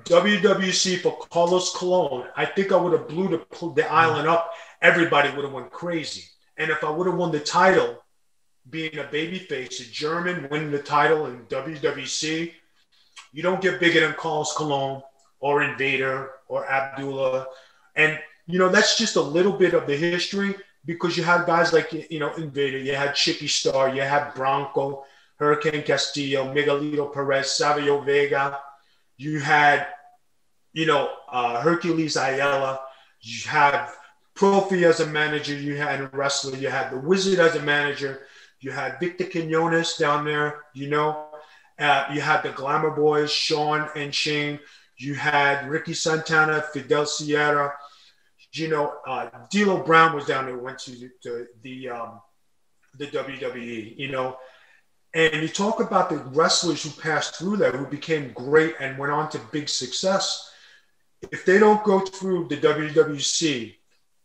WWC 0.04 1.02
for 1.02 1.18
Carlos 1.30 1.74
Colon, 1.76 2.28
I 2.36 2.46
think 2.46 2.72
I 2.72 2.78
would 2.78 2.94
have 2.94 3.08
blew 3.08 3.28
the, 3.30 3.74
the 3.76 3.92
island 3.92 4.28
up. 4.28 4.52
Everybody 4.82 5.30
would 5.30 5.44
have 5.44 5.54
went 5.54 5.72
crazy. 5.72 6.24
And 6.58 6.72
if 6.72 6.84
I 6.84 6.90
would 6.90 7.08
have 7.08 7.18
won 7.18 7.32
the 7.32 7.40
title, 7.40 8.04
being 8.70 8.98
a 8.98 9.04
babyface, 9.04 9.82
a 9.82 9.92
German 9.92 10.48
winning 10.50 10.72
the 10.72 10.82
title 10.82 11.26
in 11.26 11.46
WWC, 11.46 12.54
you 13.34 13.44
don't 13.44 13.62
get 13.62 13.80
bigger 13.80 14.00
than 14.00 14.14
Carlos 14.14 14.54
Colon 14.54 15.02
or 15.40 15.64
Invader 15.64 16.32
or 16.48 16.66
Abdullah. 16.70 17.48
And, 17.96 18.20
you 18.46 18.60
know, 18.60 18.70
that's 18.70 18.98
just 18.98 19.18
a 19.18 19.22
little 19.22 19.52
bit 19.52 19.74
of 19.74 19.86
the 19.86 19.98
history 19.98 20.56
because 20.86 21.18
you 21.18 21.24
had 21.24 21.46
guys 21.46 21.74
like, 21.74 21.92
you 22.10 22.20
know, 22.20 22.34
Invader, 22.36 22.78
you 22.78 22.96
had 22.96 23.16
Chicky 23.16 23.48
Starr, 23.48 23.94
you 23.94 24.02
had 24.02 24.34
Bronco, 24.34 25.04
Hurricane 25.38 25.84
Castillo, 25.84 26.54
Miguelito 26.54 27.14
Perez, 27.14 27.52
Savio 27.52 28.00
Vega, 28.02 28.60
you 29.18 29.40
had, 29.40 29.88
you 30.74 30.86
know, 30.86 31.12
uh, 31.32 31.62
Hercules 31.62 32.18
Ayala. 32.18 32.82
You 33.22 33.50
have 33.50 33.96
Profe 34.36 34.84
as 34.84 35.00
a 35.00 35.08
manager. 35.08 35.56
You 35.56 35.76
had 35.76 36.02
a 36.02 36.08
wrestler. 36.08 36.58
You 36.58 36.70
had 36.70 36.92
the 36.92 37.00
Wizard 37.00 37.40
as 37.40 37.56
a 37.56 37.62
manager. 37.62 38.24
You 38.60 38.72
had 38.72 39.00
Victor 39.00 39.26
Quinones 39.26 39.98
down 39.98 40.26
there. 40.26 40.64
You 40.74 40.90
know, 40.90 41.28
uh, 41.80 42.06
you 42.14 42.22
had 42.22 42.44
the 42.44 42.50
Glamour 42.50 42.92
Boys, 42.92 43.32
Sean 43.32 43.90
and 43.96 44.14
Shane. 44.14 44.60
You 44.98 45.16
had 45.16 45.70
Ricky 45.70 45.94
Santana, 45.94 46.64
Fidel 46.74 47.06
Sierra. 47.06 47.74
You 48.54 48.70
know, 48.70 48.94
uh, 49.08 49.30
D'Lo 49.52 49.84
Brown 49.84 50.16
was 50.16 50.26
down 50.26 50.46
there. 50.46 50.58
Went 50.58 50.80
to, 50.80 51.10
to 51.24 51.48
the 51.62 51.90
um, 51.90 52.22
the 52.98 53.08
WWE. 53.08 53.98
You 53.98 54.12
know, 54.12 54.38
and 55.14 55.42
you 55.42 55.48
talk 55.48 55.80
about 55.80 56.10
the 56.10 56.18
wrestlers 56.18 56.84
who 56.84 57.02
passed 57.02 57.36
through 57.36 57.58
there, 57.58 57.72
who 57.72 57.86
became 57.86 58.34
great 58.34 58.76
and 58.80 58.98
went 58.98 59.12
on 59.12 59.30
to 59.30 59.40
big 59.52 59.70
success. 59.70 60.52
If 61.32 61.46
they 61.46 61.60
don't 61.60 61.84
go 61.84 62.00
through 62.00 62.48
the 62.48 62.58
WWC, 62.58 63.76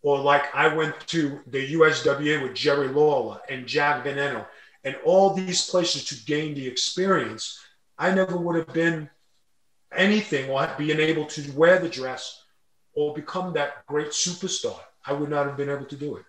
or 0.03 0.19
like 0.19 0.55
I 0.55 0.75
went 0.75 0.99
to 1.09 1.41
the 1.47 1.75
USWA 1.75 2.43
with 2.43 2.55
Jerry 2.55 2.89
Lawler 2.89 3.41
and 3.51 3.67
Jack 3.67 4.05
Veneno, 4.05 4.47
and 4.85 4.97
all 5.05 5.35
these 5.35 5.69
places 5.69 6.05
to 6.07 6.25
gain 6.25 6.55
the 6.55 6.67
experience, 6.67 7.61
I 7.99 8.15
never 8.15 8.37
would 8.37 8.57
have 8.57 8.73
been 8.73 9.11
anything 9.95 10.51
or 10.51 10.69
being 10.79 11.01
able 11.01 11.27
to 11.27 11.53
wear 11.53 11.79
the 11.79 11.89
dress 11.89 12.45
or 12.95 13.15
become 13.15 13.53
that 13.53 13.87
great 13.87 14.09
superstar. 14.09 14.79
I 15.05 15.13
would 15.13 15.31
not 15.31 15.47
have 15.47 15.57
been 15.57 15.71
able 15.71 15.87
to 15.87 15.97
do 15.97 16.17
it. 16.17 16.25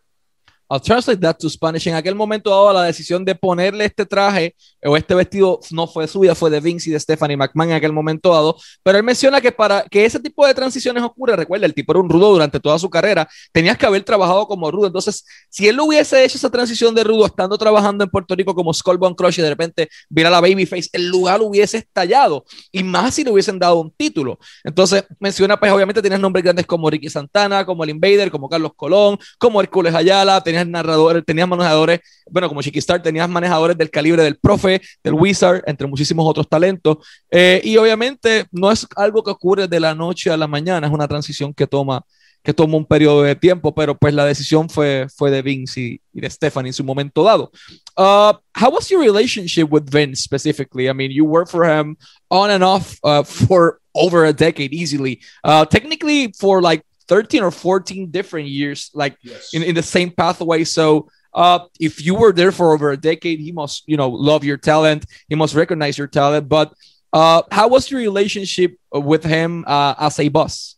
I'll 0.69 0.79
translate 0.79 1.19
that 1.21 1.37
to 1.39 1.49
Spanish. 1.49 1.87
En 1.87 1.95
aquel 1.95 2.13
momento 2.13 2.51
dado 2.51 2.71
la 2.71 2.83
decisión 2.83 3.25
de 3.25 3.33
ponerle 3.33 3.85
este 3.85 4.05
traje 4.05 4.55
o 4.83 4.95
este 4.95 5.15
vestido 5.15 5.59
no 5.71 5.87
fue 5.87 6.07
suya, 6.07 6.35
fue 6.35 6.51
de 6.51 6.59
Vince 6.59 6.89
y 6.89 6.93
de 6.93 6.99
Stephanie 6.99 7.35
McMahon 7.35 7.71
en 7.71 7.75
aquel 7.75 7.91
momento 7.91 8.29
dado. 8.29 8.55
Pero 8.83 8.99
él 8.99 9.03
menciona 9.03 9.41
que 9.41 9.51
para 9.51 9.83
que 9.83 10.05
ese 10.05 10.19
tipo 10.19 10.45
de 10.45 10.53
transiciones 10.53 11.01
ocurra, 11.01 11.35
recuerda, 11.35 11.65
el 11.65 11.73
tipo 11.73 11.91
era 11.91 11.99
un 11.99 12.09
rudo 12.09 12.31
durante 12.31 12.59
toda 12.59 12.77
su 12.77 12.87
carrera, 12.89 13.27
tenías 13.51 13.77
que 13.77 13.85
haber 13.87 14.03
trabajado 14.03 14.47
como 14.47 14.69
rudo. 14.69 14.87
Entonces, 14.87 15.25
si 15.49 15.67
él 15.67 15.79
hubiese 15.79 16.23
hecho 16.23 16.37
esa 16.37 16.51
transición 16.51 16.93
de 16.93 17.03
rudo 17.03 17.25
estando 17.25 17.57
trabajando 17.57 18.03
en 18.03 18.09
Puerto 18.11 18.35
Rico 18.35 18.53
como 18.53 18.71
Skullbone 18.71 19.15
Crush 19.15 19.39
y 19.39 19.41
de 19.41 19.49
repente 19.49 19.89
viera 20.07 20.29
la 20.29 20.39
Babyface, 20.39 20.89
el 20.93 21.07
lugar 21.07 21.41
hubiese 21.41 21.77
estallado. 21.77 22.45
Y 22.71 22.83
más 22.83 23.15
si 23.15 23.23
le 23.23 23.31
hubiesen 23.31 23.57
dado 23.57 23.81
un 23.81 23.91
título. 23.91 24.37
Entonces, 24.63 25.03
menciona, 25.19 25.59
pues 25.59 25.71
obviamente 25.71 26.01
tienes 26.01 26.19
nombres 26.19 26.43
grandes 26.43 26.67
como 26.67 26.89
Ricky 26.91 27.09
Santana, 27.09 27.65
como 27.65 27.83
el 27.83 27.89
Invader, 27.89 28.29
como 28.29 28.47
Carlos 28.47 28.73
Colón, 28.75 29.17
como 29.39 29.59
Hércules 29.61 29.95
Ayala, 29.95 30.41
tenías 30.41 30.58
narradores, 30.67 31.23
tenías 31.25 31.47
manejadores, 31.47 31.99
bueno, 32.29 32.47
como 32.47 32.61
Chiqui 32.61 32.79
Star, 32.79 33.01
tenías 33.01 33.29
manejadores 33.29 33.77
del 33.77 33.89
calibre 33.89 34.23
del 34.23 34.37
profe, 34.37 34.81
del 35.03 35.13
Wizard, 35.13 35.63
entre 35.65 35.87
muchísimos 35.87 36.25
otros 36.27 36.47
talentos. 36.47 36.97
Eh, 37.31 37.61
y 37.63 37.77
obviamente 37.77 38.45
no 38.51 38.71
es 38.71 38.87
algo 38.95 39.23
que 39.23 39.31
ocurre 39.31 39.67
de 39.67 39.79
la 39.79 39.95
noche 39.95 40.29
a 40.29 40.37
la 40.37 40.47
mañana, 40.47 40.87
es 40.87 40.93
una 40.93 41.07
transición 41.07 41.53
que 41.53 41.67
toma 41.67 42.03
que 42.43 42.53
toma 42.53 42.77
un 42.77 42.85
periodo 42.85 43.23
de 43.23 43.35
tiempo, 43.35 43.73
pero 43.73 43.97
pues 43.97 44.13
la 44.13 44.25
decisión 44.25 44.69
fue, 44.69 45.07
fue 45.15 45.29
de 45.29 45.41
Vince 45.41 45.81
y, 45.81 46.01
y 46.13 46.21
de 46.21 46.29
Stephanie 46.29 46.69
en 46.69 46.73
su 46.73 46.83
momento 46.83 47.23
dado. 47.23 47.51
Uh, 47.97 48.33
how 48.55 48.71
was 48.71 48.89
your 48.89 49.01
relationship 49.01 49.67
with 49.69 49.83
Vince 49.89 50.21
specifically? 50.21 50.89
I 50.89 50.93
mean, 50.93 51.11
you 51.11 51.25
worked 51.25 51.51
for 51.51 51.65
him 51.65 51.97
on 52.29 52.49
and 52.49 52.63
off 52.63 52.97
uh, 53.03 53.23
for 53.23 53.79
over 53.93 54.25
a 54.25 54.33
decade 54.33 54.73
easily. 54.73 55.19
Uh, 55.43 55.65
technically, 55.65 56.31
for 56.39 56.61
like 56.61 56.83
13 57.09 57.43
or 57.43 57.51
14 57.51 58.11
different 58.11 58.47
years, 58.47 58.89
like 58.93 59.17
Yes. 59.21 59.53
in, 59.53 59.63
in 59.63 59.75
the 59.75 59.83
same 59.83 60.11
pathway. 60.11 60.63
So 60.63 61.09
uh, 61.33 61.59
if 61.79 62.05
you 62.05 62.15
were 62.15 62.31
there 62.31 62.51
for 62.51 62.73
over 62.73 62.91
a 62.91 62.97
decade, 62.97 63.39
he 63.39 63.51
must, 63.51 63.83
you 63.87 63.97
know, 63.97 64.09
love 64.09 64.43
your 64.43 64.57
talent. 64.57 65.05
He 65.27 65.35
must 65.35 65.55
recognize 65.55 65.97
your 65.97 66.07
talent. 66.07 66.47
But 66.47 66.73
uh, 67.11 67.41
how 67.51 67.67
was 67.67 67.89
your 67.91 67.99
relationship 67.99 68.77
with 68.93 69.23
him 69.23 69.65
uh, 69.67 69.95
as 69.99 70.19
a 70.19 70.29
boss? 70.29 70.75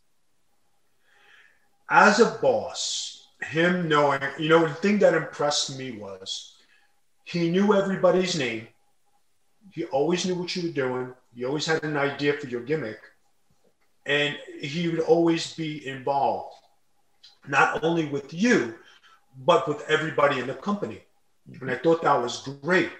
as 1.93 2.21
a 2.21 2.39
boss, 2.41 3.27
him 3.41 3.89
knowing, 3.89 4.21
you 4.39 4.47
know, 4.47 4.65
the 4.65 4.73
thing 4.75 4.97
that 4.99 5.13
impressed 5.13 5.77
me 5.77 5.91
was 5.97 6.55
he 7.25 7.49
knew 7.51 7.73
everybody's 7.73 8.39
name. 8.39 8.65
He 9.73 9.83
always 9.85 10.25
knew 10.25 10.35
what 10.35 10.55
you 10.55 10.69
were 10.69 10.73
doing. 10.73 11.13
He 11.35 11.43
always 11.43 11.65
had 11.65 11.83
an 11.83 11.97
idea 11.97 12.31
for 12.39 12.47
your 12.47 12.61
gimmick. 12.61 12.99
And 14.05 14.37
he 14.59 14.89
would 14.89 14.99
always 14.99 15.53
be 15.53 15.87
involved, 15.87 16.55
not 17.47 17.83
only 17.83 18.05
with 18.05 18.33
you, 18.33 18.75
but 19.45 19.67
with 19.67 19.87
everybody 19.89 20.39
in 20.39 20.47
the 20.47 20.55
company. 20.55 21.01
And 21.61 21.69
I 21.69 21.75
thought 21.75 22.01
that 22.01 22.21
was 22.21 22.47
great. 22.61 22.91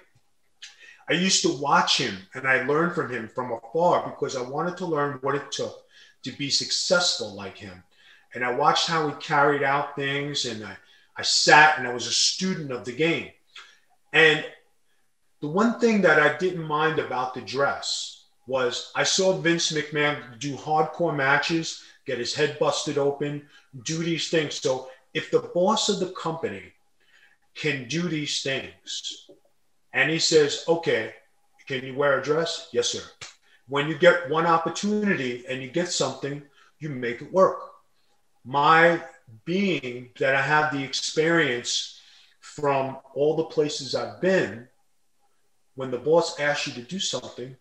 I 1.10 1.14
used 1.14 1.42
to 1.42 1.58
watch 1.58 1.98
him 1.98 2.16
and 2.34 2.48
I 2.48 2.64
learned 2.64 2.94
from 2.94 3.12
him 3.12 3.28
from 3.28 3.52
afar 3.52 4.10
because 4.10 4.36
I 4.36 4.42
wanted 4.42 4.78
to 4.78 4.86
learn 4.86 5.18
what 5.22 5.36
it 5.36 5.52
took 5.52 5.84
to 6.24 6.32
be 6.32 6.50
successful 6.50 7.36
like 7.36 7.58
him 7.58 7.84
and 8.34 8.44
I 8.44 8.54
watched 8.54 8.88
how 8.88 9.08
he 9.08 9.16
carried 9.16 9.64
out 9.64 9.96
things, 9.96 10.46
and 10.46 10.64
I, 10.64 10.78
I 11.18 11.22
sat 11.22 11.78
and 11.78 11.88
I 11.88 11.94
was 11.94 12.08
a 12.08 12.12
student 12.12 12.72
of 12.72 12.86
the 12.86 12.94
game. 12.94 13.30
And 14.14 14.46
the 15.42 15.48
one 15.48 15.80
thing 15.80 16.02
that 16.02 16.20
I 16.20 16.38
didn't 16.38 16.64
mind 16.64 17.00
about 17.00 17.34
the 17.34 17.42
dress 17.42 18.21
was 18.52 18.92
I 18.96 19.04
saw 19.04 19.28
Vince 19.34 19.72
McMahon 19.72 20.38
do 20.40 20.56
hardcore 20.56 21.16
matches, 21.16 21.84
get 22.06 22.20
his 22.20 22.36
head 22.36 22.58
busted 22.60 22.98
open, 22.98 23.48
do 23.84 23.98
these 24.04 24.30
things. 24.30 24.56
So 24.56 24.90
if 25.14 25.32
the 25.32 25.50
boss 25.56 25.90
of 25.90 26.00
the 26.00 26.12
company 26.12 26.74
can 27.56 27.88
do 27.88 28.04
these 28.08 28.42
things, 28.44 29.30
and 29.94 30.10
he 30.10 30.20
says, 30.20 30.64
okay, 30.68 31.14
can 31.68 31.84
you 31.86 31.96
wear 31.96 32.20
a 32.20 32.24
dress? 32.24 32.70
Yes, 32.72 32.90
sir. 32.90 33.04
When 33.68 33.88
you 33.88 33.98
get 33.98 34.30
one 34.30 34.46
opportunity 34.46 35.46
and 35.48 35.62
you 35.62 35.70
get 35.70 35.90
something, 35.90 36.42
you 36.80 36.90
make 36.90 37.22
it 37.22 37.32
work 37.32 37.72
my 38.44 39.02
being 39.46 40.10
that 40.20 40.36
I 40.36 40.42
have 40.42 40.72
the 40.72 40.84
experience 40.84 42.00
from 42.40 42.98
all 43.14 43.36
the 43.36 43.46
places 43.46 43.96
I've 43.96 44.22
been, 44.22 44.68
when 45.76 45.92
the 45.92 45.98
boss 45.98 46.40
asks 46.40 46.68
you 46.68 46.74
to 46.74 46.82
do 46.82 47.00
something, 47.00 47.56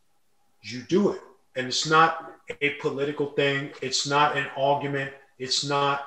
you 0.62 0.82
do 0.82 1.12
it. 1.12 1.20
And 1.56 1.66
it's 1.66 1.88
not 1.88 2.32
a 2.60 2.70
political 2.80 3.32
thing, 3.32 3.70
it's 3.82 4.06
not 4.06 4.36
an 4.36 4.46
argument, 4.56 5.12
it's 5.38 5.64
not 5.64 6.06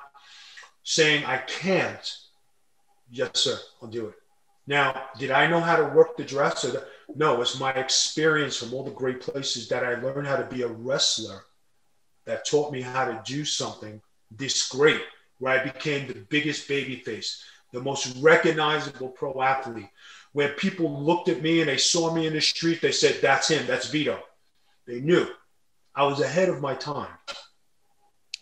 saying 0.84 1.26
I 1.26 1.38
can't. 1.38 2.18
Yes, 3.10 3.30
sir, 3.36 3.58
I'll 3.82 3.90
do 3.90 4.08
it. 4.08 4.16
Now, 4.66 5.04
did 5.20 5.32
I 5.32 5.48
know 5.48 5.60
how 5.60 5.76
to 5.76 5.84
work 5.84 6.16
the 6.16 6.24
dress? 6.24 6.64
Or 6.64 6.72
the, 6.72 6.88
no, 7.16 7.42
it's 7.42 7.60
my 7.60 7.72
experience 7.72 8.58
from 8.58 8.74
all 8.74 8.84
the 8.84 8.92
great 8.92 9.20
places 9.20 9.68
that 9.70 9.84
I 9.84 9.96
learned 9.96 10.28
how 10.28 10.38
to 10.38 10.46
be 10.46 10.62
a 10.62 10.68
wrestler 10.68 11.44
that 12.26 12.46
taught 12.46 12.72
me 12.72 12.82
how 12.82 13.06
to 13.06 13.22
do 13.26 13.44
something 13.44 14.02
this 14.32 14.68
great, 14.70 15.02
where 15.40 15.60
I 15.60 15.64
became 15.64 16.08
the 16.08 16.26
biggest 16.30 16.68
baby 16.68 16.96
face, 16.96 17.44
the 17.72 17.82
most 17.82 18.16
recognizable 18.18 19.10
pro 19.10 19.42
athlete, 19.42 19.90
where 20.32 20.54
people 20.54 21.04
looked 21.04 21.30
at 21.30 21.42
me 21.42 21.60
and 21.60 21.70
they 21.70 21.78
saw 21.78 22.14
me 22.14 22.26
in 22.26 22.34
the 22.34 22.42
street, 22.42 22.82
they 22.82 22.92
said, 22.92 23.20
That's 23.22 23.50
him, 23.50 23.68
that's 23.68 23.90
Vito. 23.90 24.20
They 24.86 25.00
knew 25.00 25.26
I 25.96 26.04
was 26.06 26.20
ahead 26.20 26.50
of 26.50 26.60
my 26.60 26.76
time. 26.76 27.18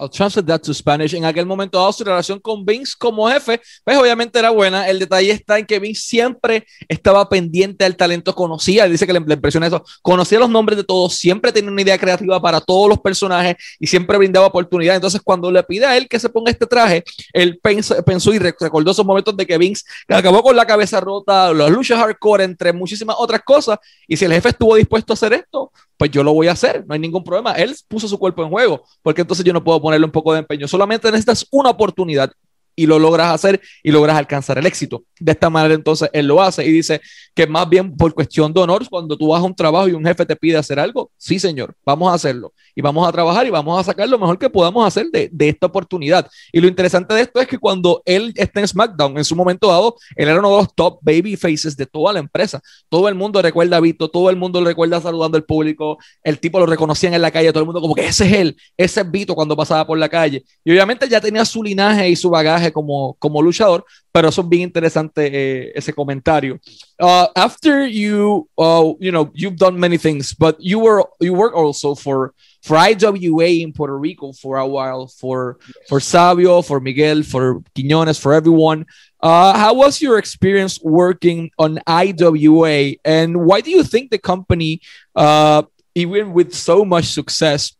I'll 0.01 0.09
translate 0.09 0.47
that 0.47 0.61
to 0.61 0.73
Spanish. 0.73 1.13
En 1.13 1.25
aquel 1.25 1.45
momento 1.45 1.77
dado, 1.77 1.93
su 1.93 2.03
relación 2.03 2.39
con 2.39 2.65
Vince 2.65 2.95
como 2.97 3.29
jefe, 3.29 3.61
pues 3.83 3.95
obviamente 3.95 4.39
era 4.39 4.49
buena. 4.49 4.89
El 4.89 4.97
detalle 4.97 5.29
está 5.29 5.59
en 5.59 5.65
que 5.67 5.77
Vince 5.77 6.01
siempre 6.01 6.65
estaba 6.87 7.29
pendiente 7.29 7.83
del 7.83 7.95
talento, 7.95 8.33
conocía, 8.33 8.87
dice 8.87 9.05
que 9.05 9.13
le, 9.13 9.19
le 9.19 9.35
impresiona 9.35 9.67
eso, 9.67 9.85
conocía 10.01 10.39
los 10.39 10.49
nombres 10.49 10.77
de 10.77 10.83
todos, 10.83 11.13
siempre 11.13 11.51
tenía 11.51 11.69
una 11.69 11.83
idea 11.83 11.99
creativa 11.99 12.41
para 12.41 12.59
todos 12.59 12.89
los 12.89 12.99
personajes 12.99 13.57
y 13.79 13.85
siempre 13.85 14.17
brindaba 14.17 14.47
oportunidad. 14.47 14.95
Entonces, 14.95 15.21
cuando 15.23 15.51
le 15.51 15.61
pide 15.61 15.85
a 15.85 15.95
él 15.95 16.07
que 16.07 16.19
se 16.19 16.29
ponga 16.29 16.49
este 16.49 16.65
traje, 16.65 17.03
él 17.31 17.59
pensó, 17.61 18.03
pensó 18.03 18.33
y 18.33 18.39
recordó 18.39 18.89
esos 18.89 19.05
momentos 19.05 19.37
de 19.37 19.45
que 19.45 19.59
Vince 19.59 19.83
acabó 20.07 20.41
con 20.41 20.55
la 20.55 20.65
cabeza 20.65 20.99
rota, 20.99 21.53
los 21.53 21.69
luchas 21.69 21.99
hardcore, 21.99 22.43
entre 22.43 22.73
muchísimas 22.73 23.17
otras 23.19 23.41
cosas. 23.43 23.77
Y 24.07 24.17
si 24.17 24.25
el 24.25 24.33
jefe 24.33 24.49
estuvo 24.49 24.75
dispuesto 24.77 25.13
a 25.13 25.15
hacer 25.15 25.33
esto, 25.33 25.71
pues 26.01 26.09
yo 26.09 26.23
lo 26.23 26.33
voy 26.33 26.47
a 26.47 26.53
hacer, 26.53 26.83
no 26.87 26.95
hay 26.95 26.99
ningún 26.99 27.23
problema. 27.23 27.51
Él 27.51 27.75
puso 27.87 28.07
su 28.07 28.17
cuerpo 28.17 28.41
en 28.41 28.49
juego, 28.49 28.81
porque 29.03 29.21
entonces 29.21 29.45
yo 29.45 29.53
no 29.53 29.63
puedo 29.63 29.79
ponerle 29.79 30.03
un 30.03 30.11
poco 30.11 30.33
de 30.33 30.39
empeño. 30.39 30.67
Solamente 30.67 31.11
necesitas 31.11 31.45
una 31.51 31.69
oportunidad 31.69 32.31
y 32.75 32.85
lo 32.85 32.99
logras 32.99 33.33
hacer 33.33 33.61
y 33.83 33.91
logras 33.91 34.17
alcanzar 34.17 34.57
el 34.57 34.65
éxito. 34.65 35.03
De 35.19 35.31
esta 35.31 35.49
manera 35.49 35.73
entonces 35.73 36.09
él 36.13 36.27
lo 36.27 36.41
hace 36.41 36.65
y 36.65 36.71
dice 36.71 37.01
que 37.33 37.47
más 37.47 37.69
bien 37.69 37.95
por 37.95 38.13
cuestión 38.13 38.53
de 38.53 38.61
honor, 38.61 38.87
cuando 38.89 39.17
tú 39.17 39.29
vas 39.29 39.41
un 39.41 39.55
trabajo 39.55 39.87
y 39.87 39.93
un 39.93 40.03
jefe 40.05 40.25
te 40.25 40.35
pide 40.35 40.57
hacer 40.57 40.79
algo, 40.79 41.11
sí 41.17 41.39
señor, 41.39 41.75
vamos 41.85 42.11
a 42.11 42.15
hacerlo 42.15 42.53
y 42.75 42.81
vamos 42.81 43.07
a 43.07 43.11
trabajar 43.11 43.45
y 43.45 43.49
vamos 43.49 43.79
a 43.79 43.83
sacar 43.83 44.07
lo 44.07 44.17
mejor 44.17 44.37
que 44.37 44.49
podamos 44.49 44.85
hacer 44.85 45.07
de, 45.11 45.29
de 45.31 45.49
esta 45.49 45.67
oportunidad. 45.67 46.27
Y 46.51 46.59
lo 46.59 46.67
interesante 46.67 47.13
de 47.13 47.21
esto 47.21 47.39
es 47.39 47.47
que 47.47 47.57
cuando 47.57 48.01
él 48.05 48.33
está 48.35 48.59
en 48.59 48.67
SmackDown, 48.67 49.17
en 49.17 49.25
su 49.25 49.35
momento 49.35 49.67
dado, 49.67 49.95
él 50.15 50.27
era 50.27 50.39
uno 50.39 50.51
de 50.51 50.57
los 50.57 50.75
top 50.75 50.99
baby 51.01 51.35
faces 51.35 51.75
de 51.75 51.85
toda 51.85 52.13
la 52.13 52.19
empresa. 52.19 52.61
Todo 52.89 53.07
el 53.07 53.15
mundo 53.15 53.41
recuerda 53.41 53.77
a 53.77 53.79
Vito, 53.79 54.09
todo 54.09 54.29
el 54.29 54.35
mundo 54.35 54.59
lo 54.61 54.67
recuerda 54.67 55.01
saludando 55.01 55.37
al 55.37 55.43
público, 55.43 55.97
el 56.23 56.39
tipo 56.39 56.59
lo 56.59 56.65
reconocían 56.65 57.13
en 57.13 57.21
la 57.21 57.31
calle, 57.31 57.51
todo 57.51 57.61
el 57.61 57.65
mundo 57.65 57.81
como 57.81 57.95
que 57.95 58.05
ese 58.05 58.25
es 58.25 58.33
él, 58.33 58.57
ese 58.77 59.01
es 59.01 59.11
Vito 59.11 59.35
cuando 59.35 59.55
pasaba 59.55 59.85
por 59.85 59.97
la 59.97 60.09
calle. 60.09 60.43
Y 60.63 60.71
obviamente 60.71 61.07
ya 61.07 61.19
tenía 61.19 61.45
su 61.45 61.63
linaje 61.63 62.09
y 62.09 62.15
su 62.15 62.29
bagaje 62.29 62.60
como, 62.69 63.15
como 63.17 63.41
luchador, 63.41 63.83
pero 64.11 64.27
eso 64.27 64.41
es 64.41 64.49
bien 64.49 64.63
interesante 64.63 65.27
eh, 65.27 65.71
ese 65.73 65.93
comentario. 65.93 66.59
Uh, 66.99 67.27
after 67.35 67.87
you, 67.87 68.47
uh, 68.57 68.93
you 68.99 69.11
know, 69.11 69.31
you've 69.33 69.55
done 69.55 69.79
many 69.79 69.97
things, 69.97 70.33
but 70.33 70.55
you 70.59 70.77
were 70.77 71.03
you 71.19 71.33
work 71.33 71.55
also 71.55 71.95
for 71.95 72.33
for 72.61 72.77
IWA 72.77 73.61
in 73.63 73.73
Puerto 73.73 73.97
Rico 73.97 74.33
for 74.33 74.57
a 74.57 74.67
while, 74.67 75.07
for 75.07 75.57
for 75.87 75.99
Savio, 75.99 76.61
for 76.61 76.79
Miguel, 76.79 77.23
for 77.23 77.61
Quiñones, 77.75 78.19
for 78.19 78.33
everyone. 78.33 78.85
Uh, 79.21 79.57
how 79.57 79.73
was 79.73 80.01
your 80.01 80.17
experience 80.17 80.79
working 80.81 81.51
on 81.57 81.79
IWA, 81.87 82.95
and 83.05 83.45
why 83.45 83.61
do 83.61 83.71
you 83.71 83.83
think 83.83 84.11
the 84.11 84.17
company, 84.17 84.81
uh, 85.15 85.63
even 85.95 86.33
with 86.33 86.53
so 86.53 86.83
much 86.83 87.05
success, 87.05 87.73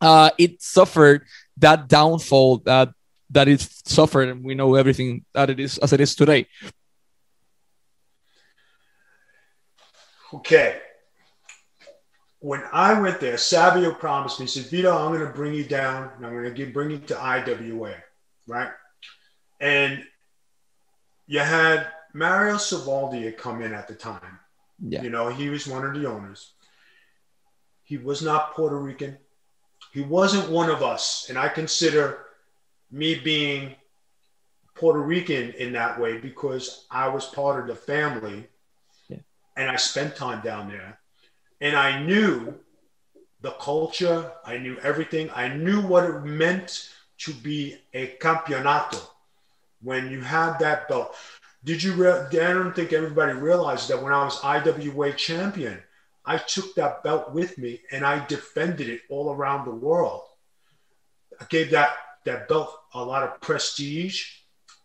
uh, 0.00 0.30
it 0.38 0.60
suffered 0.62 1.24
that 1.56 1.88
downfall 1.88 2.58
that 2.58 2.90
that 3.30 3.48
it 3.48 3.60
suffered, 3.60 4.28
and 4.28 4.44
we 4.44 4.54
know 4.54 4.74
everything 4.74 5.24
that 5.34 5.50
it 5.50 5.60
is 5.60 5.78
as 5.78 5.92
it 5.92 6.00
is 6.00 6.14
today? 6.14 6.46
Okay. 10.32 10.80
When 12.40 12.62
I 12.72 13.00
went 13.00 13.20
there, 13.20 13.36
Savio 13.36 13.92
promised 13.92 14.38
me, 14.38 14.46
he 14.46 14.50
said, 14.50 14.70
Vito, 14.70 14.96
I'm 14.96 15.12
going 15.12 15.26
to 15.26 15.34
bring 15.34 15.54
you 15.54 15.64
down 15.64 16.10
and 16.16 16.24
I'm 16.24 16.32
going 16.32 16.44
to 16.44 16.50
give, 16.52 16.72
bring 16.72 16.90
you 16.90 16.98
to 16.98 17.16
IWA, 17.20 17.94
right? 18.46 18.70
And 19.58 20.04
you 21.26 21.40
had 21.40 21.88
Mario 22.14 22.54
Savoldi 22.54 23.36
come 23.36 23.60
in 23.60 23.72
at 23.72 23.88
the 23.88 23.94
time. 23.94 24.38
Yeah. 24.80 25.02
You 25.02 25.10
know, 25.10 25.28
he 25.28 25.48
was 25.48 25.66
one 25.66 25.84
of 25.84 25.94
the 25.94 26.08
owners. 26.08 26.52
He 27.82 27.96
was 27.96 28.22
not 28.22 28.54
Puerto 28.54 28.78
Rican. 28.78 29.18
He 29.92 30.02
wasn't 30.02 30.48
one 30.50 30.70
of 30.70 30.82
us. 30.82 31.26
And 31.28 31.36
I 31.36 31.48
consider 31.48 32.26
me 32.90 33.14
being 33.16 33.74
Puerto 34.74 35.00
Rican 35.00 35.50
in 35.52 35.72
that 35.72 36.00
way 36.00 36.18
because 36.18 36.86
I 36.90 37.08
was 37.08 37.26
part 37.26 37.60
of 37.60 37.66
the 37.66 37.74
family 37.74 38.46
and 39.56 39.68
I 39.68 39.76
spent 39.76 40.14
time 40.14 40.40
down 40.40 40.68
there. 40.68 41.00
And 41.60 41.76
I 41.76 42.00
knew 42.00 42.54
the 43.40 43.50
culture, 43.52 44.32
I 44.44 44.58
knew 44.58 44.78
everything, 44.78 45.30
I 45.34 45.48
knew 45.48 45.80
what 45.80 46.04
it 46.04 46.22
meant 46.24 46.90
to 47.18 47.32
be 47.32 47.76
a 47.92 48.16
campeonato 48.20 49.00
when 49.82 50.10
you 50.10 50.20
had 50.20 50.58
that 50.60 50.88
belt. 50.88 51.14
Did 51.64 51.82
you? 51.82 51.94
Re- 51.94 52.26
I 52.40 52.52
don't 52.52 52.74
think 52.74 52.92
everybody 52.92 53.32
realized 53.32 53.88
that 53.88 54.00
when 54.00 54.12
I 54.12 54.24
was 54.24 54.42
IWA 54.44 55.12
champion, 55.14 55.78
I 56.24 56.38
took 56.38 56.74
that 56.76 57.02
belt 57.02 57.32
with 57.32 57.58
me 57.58 57.80
and 57.90 58.06
I 58.06 58.24
defended 58.26 58.88
it 58.88 59.02
all 59.10 59.32
around 59.32 59.64
the 59.64 59.74
world. 59.74 60.22
I 61.40 61.44
gave 61.48 61.72
that 61.72 61.96
that 62.28 62.48
belt 62.48 62.78
a 62.94 63.02
lot 63.02 63.22
of 63.22 63.40
prestige 63.40 64.38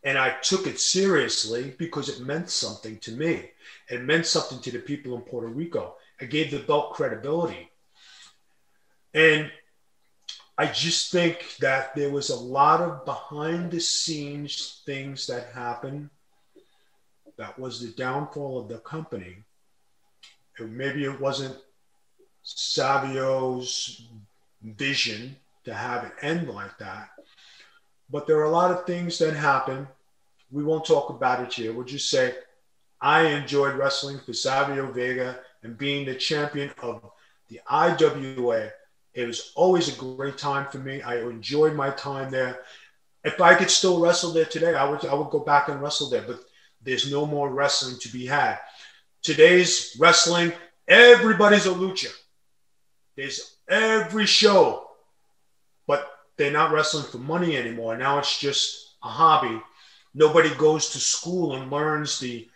and 0.03 0.17
I 0.17 0.35
took 0.41 0.67
it 0.67 0.79
seriously 0.79 1.73
because 1.77 2.09
it 2.09 2.25
meant 2.25 2.49
something 2.49 2.97
to 2.99 3.11
me. 3.13 3.51
It 3.89 4.01
meant 4.01 4.25
something 4.25 4.59
to 4.59 4.71
the 4.71 4.79
people 4.79 5.15
in 5.15 5.21
Puerto 5.21 5.47
Rico. 5.47 5.95
I 6.19 6.25
gave 6.25 6.51
the 6.51 6.59
belt 6.59 6.93
credibility. 6.93 7.69
And 9.13 9.49
I 10.57 10.67
just 10.67 11.11
think 11.11 11.55
that 11.61 11.95
there 11.95 12.09
was 12.09 12.29
a 12.29 12.35
lot 12.35 12.81
of 12.81 13.05
behind 13.05 13.71
the 13.71 13.79
scenes 13.79 14.81
things 14.85 15.25
that 15.27 15.53
happened. 15.53 16.09
That 17.37 17.57
was 17.57 17.79
the 17.79 17.93
downfall 17.93 18.59
of 18.59 18.67
the 18.67 18.79
company. 18.79 19.37
And 20.57 20.77
maybe 20.77 21.05
it 21.05 21.19
wasn't 21.19 21.55
Savio's 22.43 24.05
vision 24.61 25.37
to 25.63 25.73
have 25.73 26.03
it 26.03 26.11
end 26.21 26.49
like 26.49 26.77
that. 26.79 27.09
But 28.13 28.27
there 28.27 28.37
are 28.37 28.43
a 28.43 28.49
lot 28.51 28.69
of 28.69 28.85
things 28.85 29.17
that 29.17 29.33
happen. 29.33 29.87
We 30.51 30.63
won't 30.63 30.85
talk 30.85 31.09
about 31.09 31.41
it 31.41 31.51
here. 31.51 31.73
We'll 31.73 31.83
just 31.83 32.11
say, 32.11 32.35
I 33.01 33.25
enjoyed 33.25 33.73
wrestling 33.73 34.19
for 34.19 34.33
Savio 34.33 34.91
Vega 34.91 35.39
and 35.63 35.75
being 35.75 36.05
the 36.05 36.13
champion 36.13 36.69
of 36.83 37.01
the 37.49 37.59
IWA. 37.67 38.69
It 39.15 39.25
was 39.25 39.51
always 39.55 39.89
a 39.89 39.99
great 39.99 40.37
time 40.37 40.67
for 40.71 40.77
me. 40.77 41.01
I 41.01 41.21
enjoyed 41.21 41.73
my 41.73 41.89
time 41.89 42.29
there. 42.29 42.59
If 43.23 43.41
I 43.41 43.55
could 43.55 43.71
still 43.71 43.99
wrestle 43.99 44.31
there 44.31 44.45
today, 44.45 44.75
I 44.75 44.87
would 44.87 45.03
I 45.05 45.15
would 45.15 45.31
go 45.31 45.39
back 45.39 45.69
and 45.69 45.81
wrestle 45.81 46.11
there. 46.11 46.21
But 46.21 46.39
there's 46.83 47.11
no 47.11 47.25
more 47.25 47.49
wrestling 47.49 47.97
to 48.01 48.09
be 48.09 48.27
had. 48.27 48.59
Today's 49.23 49.97
wrestling, 49.99 50.53
everybody's 50.87 51.65
a 51.65 51.69
lucha. 51.69 52.13
There's 53.15 53.55
every 53.67 54.27
show, 54.27 54.87
but 55.87 56.12
they're 56.37 56.51
not 56.51 56.71
wrestling 56.71 57.05
for 57.05 57.17
money 57.17 57.57
anymore. 57.57 57.97
Now 57.97 58.19
it's 58.19 58.39
just 58.39 58.95
a 59.03 59.07
hobby. 59.07 59.61
Nobody 60.13 60.53
goes 60.55 60.89
to 60.89 60.99
school 60.99 61.55
and 61.55 61.71
learns 61.71 62.19
the 62.19 62.47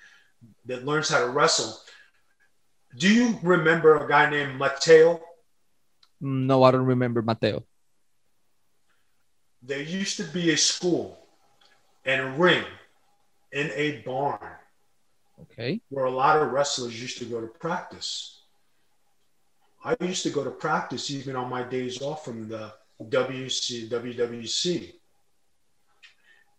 that 0.66 0.86
learns 0.86 1.10
how 1.10 1.20
to 1.20 1.30
wrestle. 1.30 1.76
Do 2.98 3.13
you 3.13 3.38
remember 3.44 3.96
a 3.96 4.08
guy 4.08 4.30
named 4.30 4.58
Mateo? 4.58 5.22
No, 6.22 6.63
I 6.63 6.72
don't 6.72 6.86
remember 6.86 7.22
Mateo. 7.22 7.63
There 9.62 9.82
used 9.82 10.18
to 10.18 10.24
be 10.24 10.52
a 10.52 10.58
school 10.58 11.18
and 12.06 12.22
a 12.22 12.30
ring 12.32 12.63
in 13.52 13.72
a 13.74 14.02
barn. 14.06 14.40
Okay. 15.42 15.82
Where 15.90 16.06
a 16.06 16.12
lot 16.12 16.38
of 16.38 16.52
wrestlers 16.52 17.00
used 17.00 17.18
to 17.20 17.26
go 17.26 17.42
to 17.42 17.48
practice. 17.48 18.42
I 19.84 19.96
used 20.02 20.24
to 20.24 20.30
go 20.30 20.44
to 20.44 20.50
practice 20.50 21.12
even 21.12 21.36
on 21.36 21.50
my 21.50 21.63
days 21.63 22.02
off 22.02 22.26
from 22.26 22.48
the 22.48 22.74
WC, 23.02 23.90
WWC. 23.90 24.94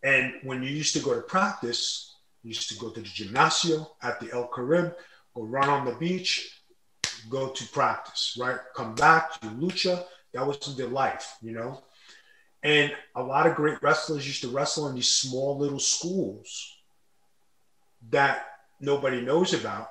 And 0.03 0.35
when 0.45 0.63
you 0.63 0.71
used 0.71 0.95
to 0.95 1.01
go 1.01 1.15
to 1.15 1.23
practice, 1.23 2.15
you 2.43 2.49
used 2.49 2.69
to 2.71 2.79
go 2.79 2.91
to 2.91 3.01
the 3.01 3.07
gymnasio 3.09 3.87
at 4.03 4.21
the 4.21 4.33
El 4.33 4.47
Carib, 4.49 4.95
go 5.35 5.43
run 5.43 5.69
on 5.69 5.85
the 5.85 5.93
beach, 5.93 6.63
go 7.29 7.49
to 7.49 7.69
practice, 7.69 8.37
right? 8.41 8.59
Come 8.77 8.95
back, 8.95 9.41
do 9.41 9.49
lucha. 9.49 10.05
That 10.35 10.47
was 10.47 10.77
their 10.77 10.89
life, 10.89 11.37
you 11.43 11.53
know? 11.53 11.83
And 12.63 12.93
a 13.15 13.23
lot 13.23 13.47
of 13.47 13.57
great 13.57 13.83
wrestlers 13.83 14.27
used 14.27 14.43
to 14.43 14.49
wrestle 14.49 14.89
in 14.89 14.95
these 14.95 15.09
small 15.09 15.57
little 15.59 15.79
schools 15.79 16.77
that 18.11 18.47
nobody 18.81 19.21
knows 19.21 19.55
about. 19.55 19.89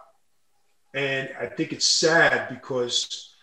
And 0.94 1.30
I 1.40 1.48
think 1.48 1.74
it's 1.74 1.88
sad 1.88 2.50
because 2.50 3.34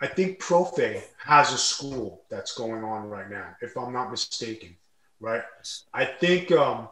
I 0.00 0.06
think 0.06 0.38
Profe 0.40 1.02
has 1.18 1.52
a 1.52 1.58
school 1.58 2.22
that's 2.28 2.54
going 2.54 2.84
on 2.84 3.08
right 3.08 3.28
now, 3.28 3.56
if 3.60 3.76
I'm 3.76 3.92
not 3.92 4.10
mistaken, 4.10 4.76
right? 5.20 5.42
I 5.92 6.04
think 6.04 6.52
um, 6.52 6.88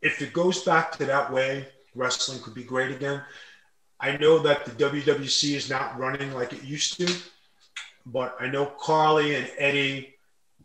if 0.00 0.22
it 0.22 0.32
goes 0.32 0.62
back 0.62 0.92
to 0.98 1.04
that 1.06 1.32
way, 1.32 1.66
wrestling 1.96 2.40
could 2.42 2.54
be 2.54 2.62
great 2.62 2.94
again. 2.94 3.22
I 3.98 4.16
know 4.18 4.38
that 4.40 4.64
the 4.64 4.70
WWC 4.72 5.54
is 5.54 5.68
not 5.68 5.98
running 5.98 6.32
like 6.32 6.52
it 6.52 6.62
used 6.62 6.96
to, 6.98 7.12
but 8.04 8.36
I 8.38 8.46
know 8.46 8.66
Carly 8.66 9.34
and 9.34 9.50
Eddie, 9.58 10.14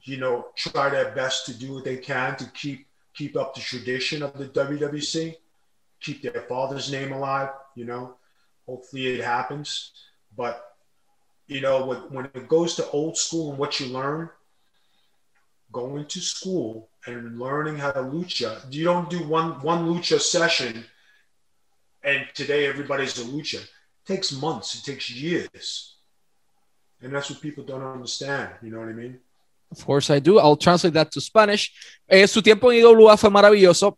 you 0.04 0.18
know, 0.18 0.48
try 0.56 0.90
their 0.90 1.12
best 1.12 1.46
to 1.48 1.54
do 1.58 1.74
what 1.74 1.86
they 1.86 1.98
can 1.98 2.36
to 2.38 2.46
keep 2.52 2.86
keep 3.14 3.36
up 3.36 3.54
the 3.54 3.62
tradition 3.62 4.24
of 4.24 4.38
the 4.38 4.48
WWC, 4.48 5.36
keep 6.00 6.22
their 6.22 6.44
father's 6.44 6.92
name 6.92 7.12
alive. 7.14 7.50
You 7.76 7.86
know, 7.86 8.16
hopefully 8.66 9.08
it 9.08 9.24
happens. 9.24 9.92
But 10.36 10.64
you 11.48 11.62
know, 11.62 11.86
when, 11.86 11.98
when 12.14 12.26
it 12.26 12.48
goes 12.48 12.76
to 12.76 12.90
old 12.92 13.18
school 13.18 13.50
and 13.50 13.60
what 13.60 13.80
you 13.80 13.88
learn, 13.88 14.30
going 15.72 16.06
to 16.06 16.20
school 16.20 16.90
and 17.06 17.40
learning 17.40 17.78
how 17.78 17.92
to 17.92 18.02
lucha, 18.02 18.62
you 18.70 18.84
don't 18.84 19.10
do 19.10 19.28
one 19.28 19.62
one 19.62 19.86
lucha 19.86 20.20
session, 20.20 20.86
and 22.04 22.26
today 22.34 22.68
everybody's 22.68 23.18
a 23.20 23.26
lucha. 23.26 23.62
It 23.62 24.06
takes 24.06 24.32
months. 24.32 24.76
It 24.76 24.90
takes 24.90 25.10
years. 25.10 25.98
And 27.02 27.14
that's 27.14 27.30
what 27.30 27.42
people 27.42 27.64
don't 27.64 27.84
understand. 27.84 28.52
You 28.62 28.72
know 28.72 28.80
what 28.80 28.90
I 28.90 28.94
mean? 28.94 29.20
Of 29.72 29.86
course 29.86 30.10
I 30.10 30.20
do. 30.20 30.38
I'll 30.38 30.58
translate 30.58 30.94
that 30.94 31.12
to 31.12 31.22
Spanish. 31.22 31.72
Eh, 32.08 32.28
su 32.28 32.42
tiempo 32.42 32.70
en 32.70 32.80
IWA 32.80 33.18
fue 33.18 33.30
maravilloso. 33.30 33.98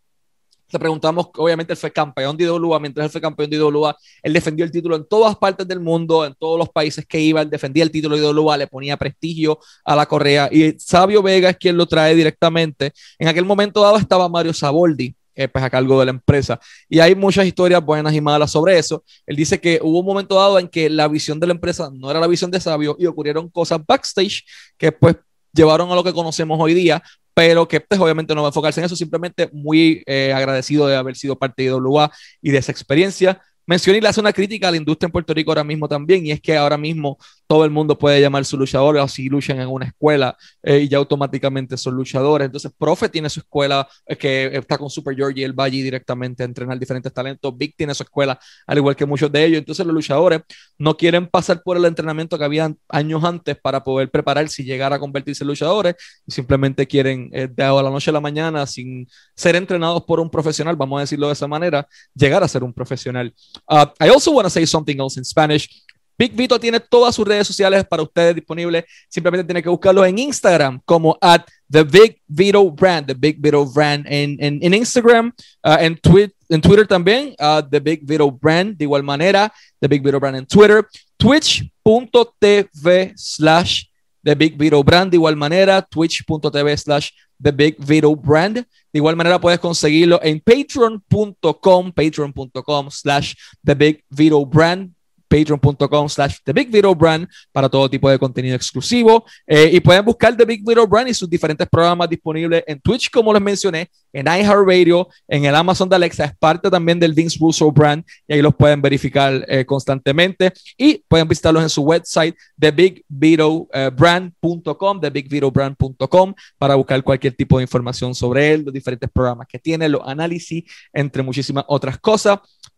Le 0.73 0.79
preguntamos, 0.79 1.29
obviamente 1.37 1.73
él 1.73 1.77
fue 1.77 1.91
campeón 1.91 2.35
de 2.35 2.45
IWA, 2.45 2.79
mientras 2.79 3.05
él 3.05 3.11
fue 3.11 3.21
campeón 3.21 3.49
de 3.49 3.57
IWA, 3.57 3.95
él 4.23 4.33
defendió 4.33 4.65
el 4.65 4.71
título 4.71 4.95
en 4.95 5.05
todas 5.07 5.35
partes 5.35 5.67
del 5.67 5.79
mundo, 5.79 6.25
en 6.25 6.33
todos 6.33 6.57
los 6.57 6.69
países 6.69 7.05
que 7.05 7.19
iba, 7.19 7.41
él 7.41 7.49
defendía 7.49 7.83
el 7.83 7.91
título 7.91 8.17
de 8.17 8.23
IWA, 8.23 8.57
le 8.57 8.67
ponía 8.67 8.97
prestigio 8.97 9.59
a 9.85 9.95
la 9.95 10.05
correa 10.05 10.49
y 10.51 10.73
Sabio 10.79 11.21
Vega 11.21 11.51
es 11.51 11.57
quien 11.57 11.77
lo 11.77 11.85
trae 11.85 12.15
directamente. 12.15 12.91
En 13.19 13.27
aquel 13.27 13.45
momento 13.45 13.81
dado 13.81 13.97
estaba 13.97 14.27
Mario 14.27 14.53
Saboldi, 14.53 15.15
eh, 15.35 15.47
pues 15.47 15.63
a 15.63 15.69
cargo 15.69 15.99
de 15.99 16.05
la 16.05 16.11
empresa. 16.11 16.59
Y 16.89 16.99
hay 16.99 17.15
muchas 17.15 17.45
historias 17.45 17.83
buenas 17.83 18.13
y 18.13 18.21
malas 18.21 18.51
sobre 18.51 18.77
eso. 18.77 19.03
Él 19.25 19.35
dice 19.35 19.59
que 19.59 19.79
hubo 19.81 19.99
un 19.99 20.05
momento 20.05 20.35
dado 20.35 20.59
en 20.59 20.67
que 20.67 20.89
la 20.89 21.07
visión 21.07 21.39
de 21.39 21.47
la 21.47 21.53
empresa 21.53 21.89
no 21.93 22.11
era 22.11 22.19
la 22.19 22.27
visión 22.27 22.51
de 22.51 22.59
Sabio 22.59 22.95
y 22.99 23.05
ocurrieron 23.05 23.49
cosas 23.49 23.79
backstage 23.85 24.43
que 24.77 24.91
pues 24.91 25.15
llevaron 25.53 25.91
a 25.91 25.95
lo 25.95 26.03
que 26.03 26.13
conocemos 26.13 26.59
hoy 26.59 26.73
día, 26.73 27.01
pero 27.33 27.67
que 27.67 27.81
pues, 27.81 27.99
obviamente 27.99 28.35
no 28.35 28.41
va 28.41 28.47
a 28.47 28.51
enfocarse 28.51 28.79
en 28.79 28.85
eso, 28.85 28.95
simplemente 28.95 29.49
muy 29.51 30.03
eh, 30.05 30.33
agradecido 30.33 30.87
de 30.87 30.95
haber 30.95 31.15
sido 31.15 31.37
parte 31.37 31.63
de 31.63 31.73
WA 31.73 32.11
y 32.41 32.51
de 32.51 32.57
esa 32.57 32.71
experiencia. 32.71 33.41
Mencioné 33.65 34.05
hace 34.07 34.19
una 34.19 34.33
crítica 34.33 34.67
a 34.67 34.71
la 34.71 34.77
industria 34.77 35.07
en 35.07 35.11
Puerto 35.11 35.33
Rico 35.33 35.51
ahora 35.51 35.63
mismo 35.63 35.87
también, 35.87 36.25
y 36.25 36.31
es 36.31 36.41
que 36.41 36.57
ahora 36.57 36.77
mismo 36.77 37.17
todo 37.47 37.65
el 37.65 37.71
mundo 37.71 37.97
puede 37.97 38.19
llamar 38.19 38.45
su 38.45 38.57
luchador 38.57 38.97
o 38.97 39.07
si 39.07 39.29
luchan 39.29 39.59
en 39.59 39.67
una 39.67 39.85
escuela 39.85 40.35
eh, 40.63 40.79
y 40.79 40.87
ya 40.87 40.97
automáticamente 40.97 41.77
son 41.77 41.95
luchadores. 41.95 42.47
Entonces, 42.47 42.71
Profe 42.77 43.09
tiene 43.09 43.29
su 43.29 43.41
escuela 43.41 43.87
eh, 44.05 44.15
que 44.15 44.45
está 44.53 44.77
con 44.77 44.89
Super 44.89 45.15
George 45.15 45.39
y 45.39 45.43
él 45.43 45.57
va 45.57 45.65
allí 45.65 45.81
directamente 45.81 46.43
a 46.43 46.45
entrenar 46.45 46.79
diferentes 46.79 47.13
talentos. 47.13 47.55
Big 47.55 47.75
tiene 47.75 47.93
su 47.93 48.03
escuela, 48.03 48.39
al 48.65 48.77
igual 48.77 48.95
que 48.95 49.05
muchos 49.05 49.31
de 49.31 49.45
ellos. 49.45 49.59
Entonces, 49.59 49.85
los 49.85 49.93
luchadores 49.93 50.41
no 50.77 50.97
quieren 50.97 51.27
pasar 51.27 51.61
por 51.63 51.77
el 51.77 51.85
entrenamiento 51.85 52.37
que 52.37 52.43
habían 52.43 52.77
años 52.89 53.23
antes 53.23 53.55
para 53.61 53.83
poder 53.83 54.09
prepararse 54.09 54.61
y 54.61 54.65
llegar 54.65 54.93
a 54.93 54.99
convertirse 54.99 55.43
en 55.43 55.47
luchadores, 55.49 55.95
y 56.25 56.31
simplemente 56.31 56.87
quieren 56.87 57.29
eh, 57.33 57.47
de 57.47 57.63
la 57.63 57.89
noche 57.89 58.09
a 58.09 58.13
la 58.13 58.21
mañana, 58.21 58.65
sin 58.65 59.07
ser 59.35 59.55
entrenados 59.55 60.03
por 60.03 60.19
un 60.19 60.29
profesional, 60.29 60.75
vamos 60.75 60.97
a 60.97 61.01
decirlo 61.01 61.27
de 61.27 61.33
esa 61.33 61.47
manera, 61.47 61.87
llegar 62.13 62.43
a 62.43 62.47
ser 62.47 62.63
un 62.63 62.73
profesional. 62.73 63.33
Uh, 63.67 63.85
I 63.99 64.09
also 64.09 64.31
want 64.31 64.45
to 64.45 64.49
say 64.49 64.65
something 64.65 64.99
else 64.99 65.17
in 65.17 65.23
Spanish. 65.23 65.83
Big 66.17 66.33
Vito 66.33 66.59
tiene 66.59 66.79
todas 66.79 67.15
sus 67.15 67.27
redes 67.27 67.47
sociales 67.47 67.83
para 67.85 68.03
ustedes 68.03 68.35
disponibles. 68.35 68.85
Simplemente 69.09 69.45
tiene 69.45 69.63
que 69.63 69.69
buscarlo 69.69 70.05
en 70.05 70.19
Instagram 70.19 70.79
como 70.85 71.17
at 71.19 71.41
The 71.69 71.83
Big 71.83 72.21
Vito 72.27 72.69
Brand, 72.71 73.07
The 73.07 73.15
Big 73.15 73.37
Vito 73.39 73.65
Brand 73.65 74.05
en, 74.07 74.37
en, 74.39 74.59
en 74.61 74.73
Instagram, 74.73 75.33
uh, 75.65 75.77
en, 75.79 75.97
twi 75.97 76.31
en 76.49 76.61
Twitter 76.61 76.87
también, 76.87 77.35
uh, 77.39 77.67
The 77.67 77.79
Big 77.79 78.05
Vito 78.05 78.29
Brand, 78.29 78.77
de 78.77 78.85
igual 78.85 79.01
manera, 79.01 79.51
The 79.79 79.87
Big 79.87 80.03
Vito 80.03 80.19
Brand 80.19 80.37
en 80.37 80.45
Twitter, 80.45 80.85
twitch.tv 81.17 83.13
slash 83.15 83.85
The 84.23 84.35
Big 84.35 84.55
Vito 84.55 84.83
Brand, 84.83 85.09
de 85.09 85.17
igual 85.17 85.35
manera, 85.35 85.81
twitch.tv 85.81 86.77
slash 86.77 87.09
The 87.43 87.51
Big 87.51 87.75
Vito 87.77 88.15
Brand. 88.15 88.55
De 88.55 88.65
igual 88.93 89.15
manera 89.15 89.39
puedes 89.39 89.59
conseguirlo 89.59 90.19
en 90.23 90.39
patreon.com, 90.39 91.91
patreon.com 91.91 92.89
slash 92.89 93.35
The 93.63 93.75
Big 93.75 94.03
Vito 94.09 94.45
Brand 94.45 94.91
patreon.com 95.33 96.07
slash 96.07 96.37
The 96.43 96.53
Big 96.53 96.69
Video 96.69 96.93
Brand 96.93 97.27
para 97.51 97.67
todo 97.67 97.89
tipo 97.89 98.07
de 98.09 98.19
contenido 98.19 98.55
exclusivo. 98.55 99.25
Eh, 99.47 99.71
y 99.73 99.79
pueden 99.79 100.05
buscar 100.05 100.37
The 100.37 100.45
Big 100.45 100.63
Video 100.63 100.85
Brand 100.85 101.09
y 101.09 101.13
sus 101.13 101.27
diferentes 101.27 101.67
programas 101.67 102.07
disponibles 102.07 102.63
en 102.67 102.79
Twitch, 102.79 103.09
como 103.09 103.33
les 103.33 103.41
mencioné, 103.41 103.89
en 104.11 104.27
iHeartRadio, 104.27 105.07
en 105.27 105.45
el 105.45 105.55
Amazon 105.55 105.89
de 105.89 105.95
Alexa, 105.95 106.25
es 106.25 106.37
parte 106.37 106.69
también 106.69 106.99
del 106.99 107.13
Vince 107.13 107.39
Russo 107.41 107.71
Brand 107.71 108.03
y 108.27 108.33
ahí 108.33 108.43
los 108.43 108.53
pueden 108.53 108.79
verificar 108.79 109.43
eh, 109.47 109.65
constantemente. 109.65 110.53
Y 110.77 111.03
pueden 111.07 111.27
visitarlos 111.27 111.63
en 111.63 111.69
su 111.69 111.81
website, 111.81 112.35
thebigvideobrand.com, 112.59 115.01
thebigvideobrand.com, 115.01 116.35
para 116.59 116.75
buscar 116.75 117.03
cualquier 117.03 117.33
tipo 117.33 117.57
de 117.57 117.63
información 117.63 118.13
sobre 118.13 118.53
él, 118.53 118.61
los 118.65 118.73
diferentes 118.73 119.09
programas 119.09 119.47
que 119.47 119.57
tiene, 119.57 119.89
los 119.89 120.03
análisis, 120.05 120.63
entre 120.93 121.23
muchísimas 121.23 121.65
otras 121.67 121.97
cosas. 121.97 122.37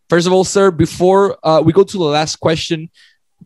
First 0.10 0.28
of 0.28 0.34
all, 0.34 0.44
sir, 0.44 0.72
before 0.72 1.38
uh, 1.44 1.62
we 1.62 1.74
go 1.74 1.84
to 1.84 1.98
the 1.98 2.04
last 2.04 2.38
question, 2.38 2.90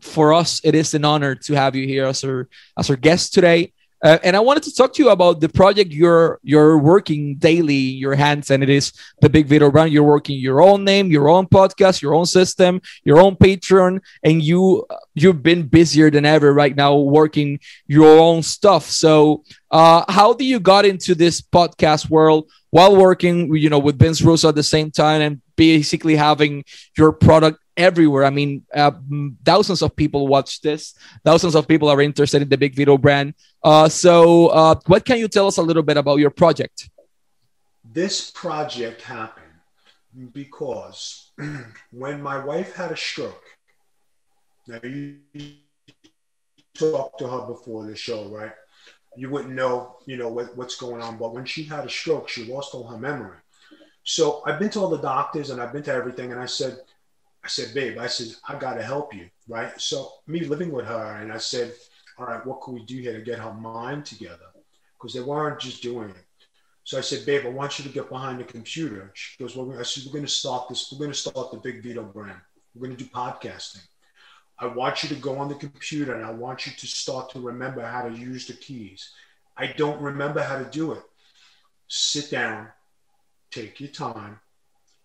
for 0.02 0.34
us, 0.34 0.62
it 0.63 0.76
is 0.76 0.93
an 0.93 1.06
honor 1.06 1.36
to 1.36 1.54
have 1.54 1.76
you 1.76 1.86
here 1.86 2.06
as 2.06 2.24
our 2.24 2.48
as 2.78 2.89
our 2.89 2.95
guest 2.95 3.34
today. 3.34 3.74
Uh, 4.02 4.17
and 4.24 4.34
I 4.34 4.39
wanted 4.39 4.63
to 4.63 4.74
talk 4.74 4.93
to 4.93 5.04
you 5.04 5.10
about 5.10 5.41
the 5.41 5.50
project 5.50 5.91
you're 5.91 6.39
you're 6.41 6.78
working 6.78 7.36
daily 7.36 7.91
in 7.91 7.98
your 7.98 8.15
hands, 8.15 8.50
and 8.50 8.63
it 8.63 8.69
is 8.69 8.93
the 9.19 9.30
Big 9.30 9.48
Vito 9.48 9.69
Brand. 9.69 9.91
You're 9.91 10.04
working 10.04 10.39
your 10.39 10.62
own 10.62 10.86
name, 10.86 11.12
your 11.12 11.28
own 11.28 11.48
podcast, 11.48 12.02
your 12.02 12.15
own 12.15 12.26
system, 12.26 12.82
your 13.04 13.19
own 13.19 13.36
Patreon, 13.36 14.00
and 14.24 14.41
you 14.41 14.86
you've 15.15 15.43
been 15.43 15.63
busier 15.67 16.10
than 16.10 16.26
ever 16.26 16.54
right 16.54 16.76
now 16.76 16.95
working 16.95 17.60
your 17.88 18.19
own 18.19 18.41
stuff. 18.41 18.86
So, 18.86 19.43
uh, 19.69 20.06
how 20.08 20.32
do 20.32 20.45
you 20.45 20.62
got 20.62 20.86
into 20.86 21.13
this 21.13 21.41
podcast 21.41 22.10
world 22.10 22.50
while 22.71 22.95
working, 22.95 23.55
you 23.55 23.69
know, 23.69 23.79
with 23.79 23.97
Vince 23.97 24.21
Russo 24.21 24.49
at 24.49 24.55
the 24.55 24.63
same 24.63 24.91
time 24.91 25.21
and 25.21 25.41
basically 25.55 26.15
having 26.15 26.63
your 26.97 27.12
product 27.12 27.60
everywhere. 27.75 28.25
I 28.25 28.29
mean, 28.29 28.63
uh, 28.73 28.91
thousands 29.43 29.82
of 29.82 29.95
people 29.95 30.27
watch 30.27 30.62
this. 30.62 30.93
Thousands 31.23 31.55
of 31.55 31.67
people 31.67 31.89
are 31.89 32.01
interested 32.01 32.41
in 32.41 32.49
the 32.49 32.58
Big 32.58 32.75
Vito 32.75 32.97
brand. 32.97 33.34
Uh, 33.63 33.89
so, 33.89 34.47
uh, 34.47 34.75
what 34.86 35.05
can 35.05 35.17
you 35.17 35.27
tell 35.27 35.47
us 35.47 35.58
a 35.58 35.63
little 35.63 35.84
bit 35.84 35.97
about 35.97 36.19
your 36.19 36.29
project? 36.29 36.89
This 37.84 38.29
project 38.32 39.01
happened 39.01 39.45
because 40.34 41.32
when 41.91 42.21
my 42.21 42.43
wife 42.43 42.75
had 42.75 42.91
a 42.91 42.97
stroke, 42.97 43.43
now 44.67 44.79
you 44.84 45.17
talked 46.75 47.19
to 47.19 47.27
her 47.27 47.47
before 47.47 47.86
the 47.86 47.95
show, 47.95 48.27
right? 48.29 48.51
You 49.19 49.29
wouldn't 49.29 49.53
know, 49.53 49.97
you 50.05 50.15
know, 50.15 50.29
what, 50.29 50.55
what's 50.55 50.77
going 50.77 51.01
on. 51.01 51.17
But 51.17 51.34
when 51.34 51.43
she 51.43 51.63
had 51.63 51.86
a 51.86 51.89
stroke, 51.89 52.29
she 52.29 52.45
lost 52.45 52.73
all 52.73 52.88
her 52.88 52.97
memory. 52.97 53.38
So 54.03 54.41
I've 54.45 54.60
been 54.60 54.69
to 54.71 54.79
all 54.79 54.89
the 54.89 54.97
doctors 54.97 55.49
and 55.49 55.62
I've 55.62 55.73
been 55.73 55.84
to 55.84 55.93
everything. 55.93 56.32
And 56.32 56.39
I 56.39 56.45
said, 56.45 56.79
I 57.43 57.49
said, 57.49 57.73
babe, 57.73 57.97
I 57.99 58.08
said, 58.08 58.27
I 58.47 58.58
got 58.58 58.75
to 58.75 58.82
help 58.84 59.13
you. 59.13 59.29
Right. 59.47 59.79
So 59.79 60.13
me 60.25 60.39
living 60.45 60.71
with 60.71 60.86
her 60.86 61.17
and 61.21 61.34
I 61.34 61.38
said, 61.38 61.73
all 62.17 62.27
right, 62.27 62.45
what 62.45 62.62
can 62.62 62.75
we 62.75 62.86
do 62.86 62.97
here 62.97 63.13
to 63.13 63.21
get 63.21 63.39
her 63.39 63.53
mind 63.53 64.05
together? 64.05 64.49
Because 64.97 65.13
they 65.13 65.21
weren't 65.21 65.60
just 65.60 65.84
doing 65.84 66.12
it. 66.12 66.25
So 66.86 66.97
I 66.97 67.01
said, 67.01 67.25
babe, 67.25 67.45
I 67.45 67.49
want 67.49 67.77
you 67.77 67.84
to 67.84 67.91
get 67.91 68.10
behind 68.10 68.39
the 68.39 68.45
computer. 68.45 69.12
She 69.13 69.38
goes, 69.43 69.55
well, 69.55 69.77
I 69.77 69.84
said, 69.84 70.05
we're 70.05 70.13
going 70.13 70.25
to 70.25 70.32
start 70.32 70.69
this. 70.69 70.89
We're 70.91 70.99
going 70.99 71.12
to 71.12 71.17
start 71.17 71.51
the 71.51 71.58
Big 71.58 71.84
Vito 71.84 72.03
brand. 72.03 72.39
We're 72.73 72.88
going 72.88 72.97
to 72.97 73.03
do 73.03 73.10
podcasting. 73.12 73.86
I 74.60 74.67
want 74.67 75.04
you 75.04 75.10
to 75.10 75.15
go 75.15 75.38
on 75.38 75.48
the 75.48 75.56
computer 75.56 76.15
and 76.15 76.26
I 76.26 76.32
want 76.32 76.65
you 76.65 76.74
to 76.74 76.88
start 76.88 77.30
to 77.32 77.39
remember 77.39 77.82
how 77.82 78.08
to 78.08 78.13
use 78.13 78.45
the 78.45 78.54
keys. 78.54 79.12
I 79.58 79.67
don't 79.67 80.02
remember 80.02 80.41
how 80.41 80.58
to 80.58 80.65
do 80.65 80.91
it. 80.91 81.04
Sit 81.88 82.30
down, 82.32 82.67
take 83.52 83.80
your 83.80 83.89
time. 83.89 84.39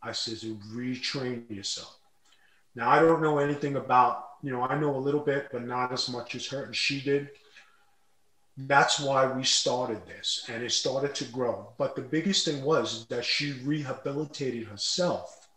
I 0.03 0.13
says, 0.13 0.45
retrain 0.45 1.49
yourself. 1.51 1.97
Now, 2.75 2.91
I 2.91 2.99
don't 2.99 3.23
know 3.23 3.39
anything 3.39 3.77
about, 3.77 4.27
you 4.43 4.51
know, 4.51 4.63
I 4.63 4.79
know 4.79 4.97
a 4.97 4.99
little 4.99 5.21
bit, 5.21 5.49
but 5.53 5.65
not 5.65 5.93
as 5.93 6.09
much 6.09 6.35
as 6.35 6.47
her 6.49 6.65
and 6.65 6.75
she 6.75 7.01
did. 7.01 7.31
That's 8.57 9.01
why 9.01 9.27
we 9.27 9.45
started 9.45 10.07
this 10.07 10.45
and 10.49 10.63
it 10.63 10.73
started 10.73 11.15
to 11.17 11.25
grow. 11.25 11.73
But 11.79 11.95
the 11.95 12.03
biggest 12.03 12.45
thing 12.45 12.63
was 12.63 13.07
that 13.07 13.25
she 13.25 13.53
rehabilitated 13.65 14.67
herself. 14.67 15.49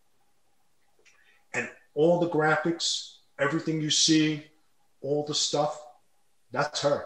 And 1.53 1.69
all 1.93 2.19
the 2.19 2.29
graphics, 2.29 3.16
everything 3.39 3.81
you 3.81 3.89
see, 3.89 4.43
all 5.01 5.25
the 5.25 5.35
stuff, 5.35 5.81
that's 6.51 6.81
her. 6.81 7.05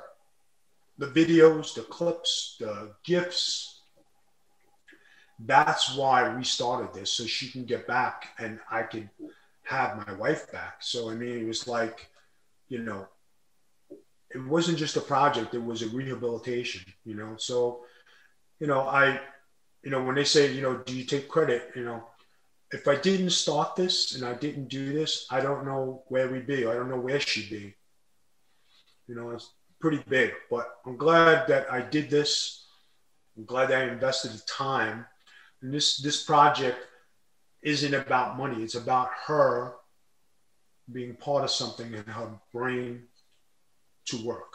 The 0.98 1.08
videos, 1.08 1.74
the 1.74 1.82
clips, 1.82 2.58
the 2.60 2.94
gifts. 3.04 3.82
That's 5.40 5.96
why 5.96 6.36
we 6.36 6.44
started 6.44 6.94
this, 6.94 7.12
so 7.12 7.26
she 7.26 7.50
can 7.50 7.66
get 7.66 7.88
back 7.88 8.30
and 8.38 8.60
I 8.70 8.84
could 8.84 9.10
have 9.64 10.06
my 10.06 10.14
wife 10.14 10.52
back. 10.52 10.78
So, 10.82 11.10
I 11.10 11.16
mean, 11.16 11.40
it 11.40 11.48
was 11.48 11.68
like, 11.68 12.10
you 12.70 12.80
know, 12.80 13.08
it 14.34 14.44
wasn't 14.46 14.78
just 14.78 14.98
a 14.98 15.02
project, 15.02 15.54
it 15.54 15.64
was 15.64 15.82
a 15.82 15.88
rehabilitation, 15.88 16.84
you 17.04 17.16
know. 17.16 17.36
So, 17.38 17.82
you 18.60 18.68
know, 18.68 18.82
I, 18.82 19.20
you 19.84 19.90
know, 19.90 20.04
when 20.04 20.16
they 20.16 20.24
say, 20.24 20.54
you 20.54 20.62
know, 20.62 20.78
do 20.78 20.96
you 20.96 21.04
take 21.04 21.28
credit, 21.28 21.72
you 21.76 21.84
know, 21.84 22.04
if 22.72 22.88
I 22.88 22.96
didn't 22.96 23.32
start 23.32 23.76
this 23.76 24.16
and 24.16 24.26
I 24.26 24.34
didn't 24.34 24.70
do 24.70 24.94
this, 24.94 25.28
I 25.30 25.42
don't 25.42 25.66
know 25.66 26.04
where 26.08 26.30
we'd 26.30 26.48
be. 26.48 26.66
I 26.66 26.74
don't 26.74 26.90
know 26.90 27.00
where 27.00 27.20
she'd 27.20 27.50
be. 27.50 27.76
You 29.08 29.16
know, 29.16 29.32
it's 29.32 29.52
pretty 29.80 30.04
big, 30.08 30.32
but 30.50 30.68
I'm 30.86 30.98
glad 30.98 31.48
that 31.48 31.72
I 31.72 31.82
did 31.82 32.10
this. 32.10 32.66
I'm 33.38 33.46
glad 33.46 33.70
that 33.70 33.82
I 33.82 33.92
invested 33.92 34.32
the 34.32 34.42
time. 34.48 35.06
And 35.62 35.74
this 35.74 36.02
this 36.02 36.24
project 36.24 36.78
isn't 37.62 37.94
about 37.94 38.38
money. 38.38 38.64
It's 38.64 38.76
about 38.76 39.10
her 39.28 39.76
being 40.92 41.16
part 41.16 41.44
of 41.44 41.52
something 41.52 41.94
and 41.94 42.08
her 42.08 42.40
brain 42.54 43.04
to 44.06 44.26
work. 44.26 44.51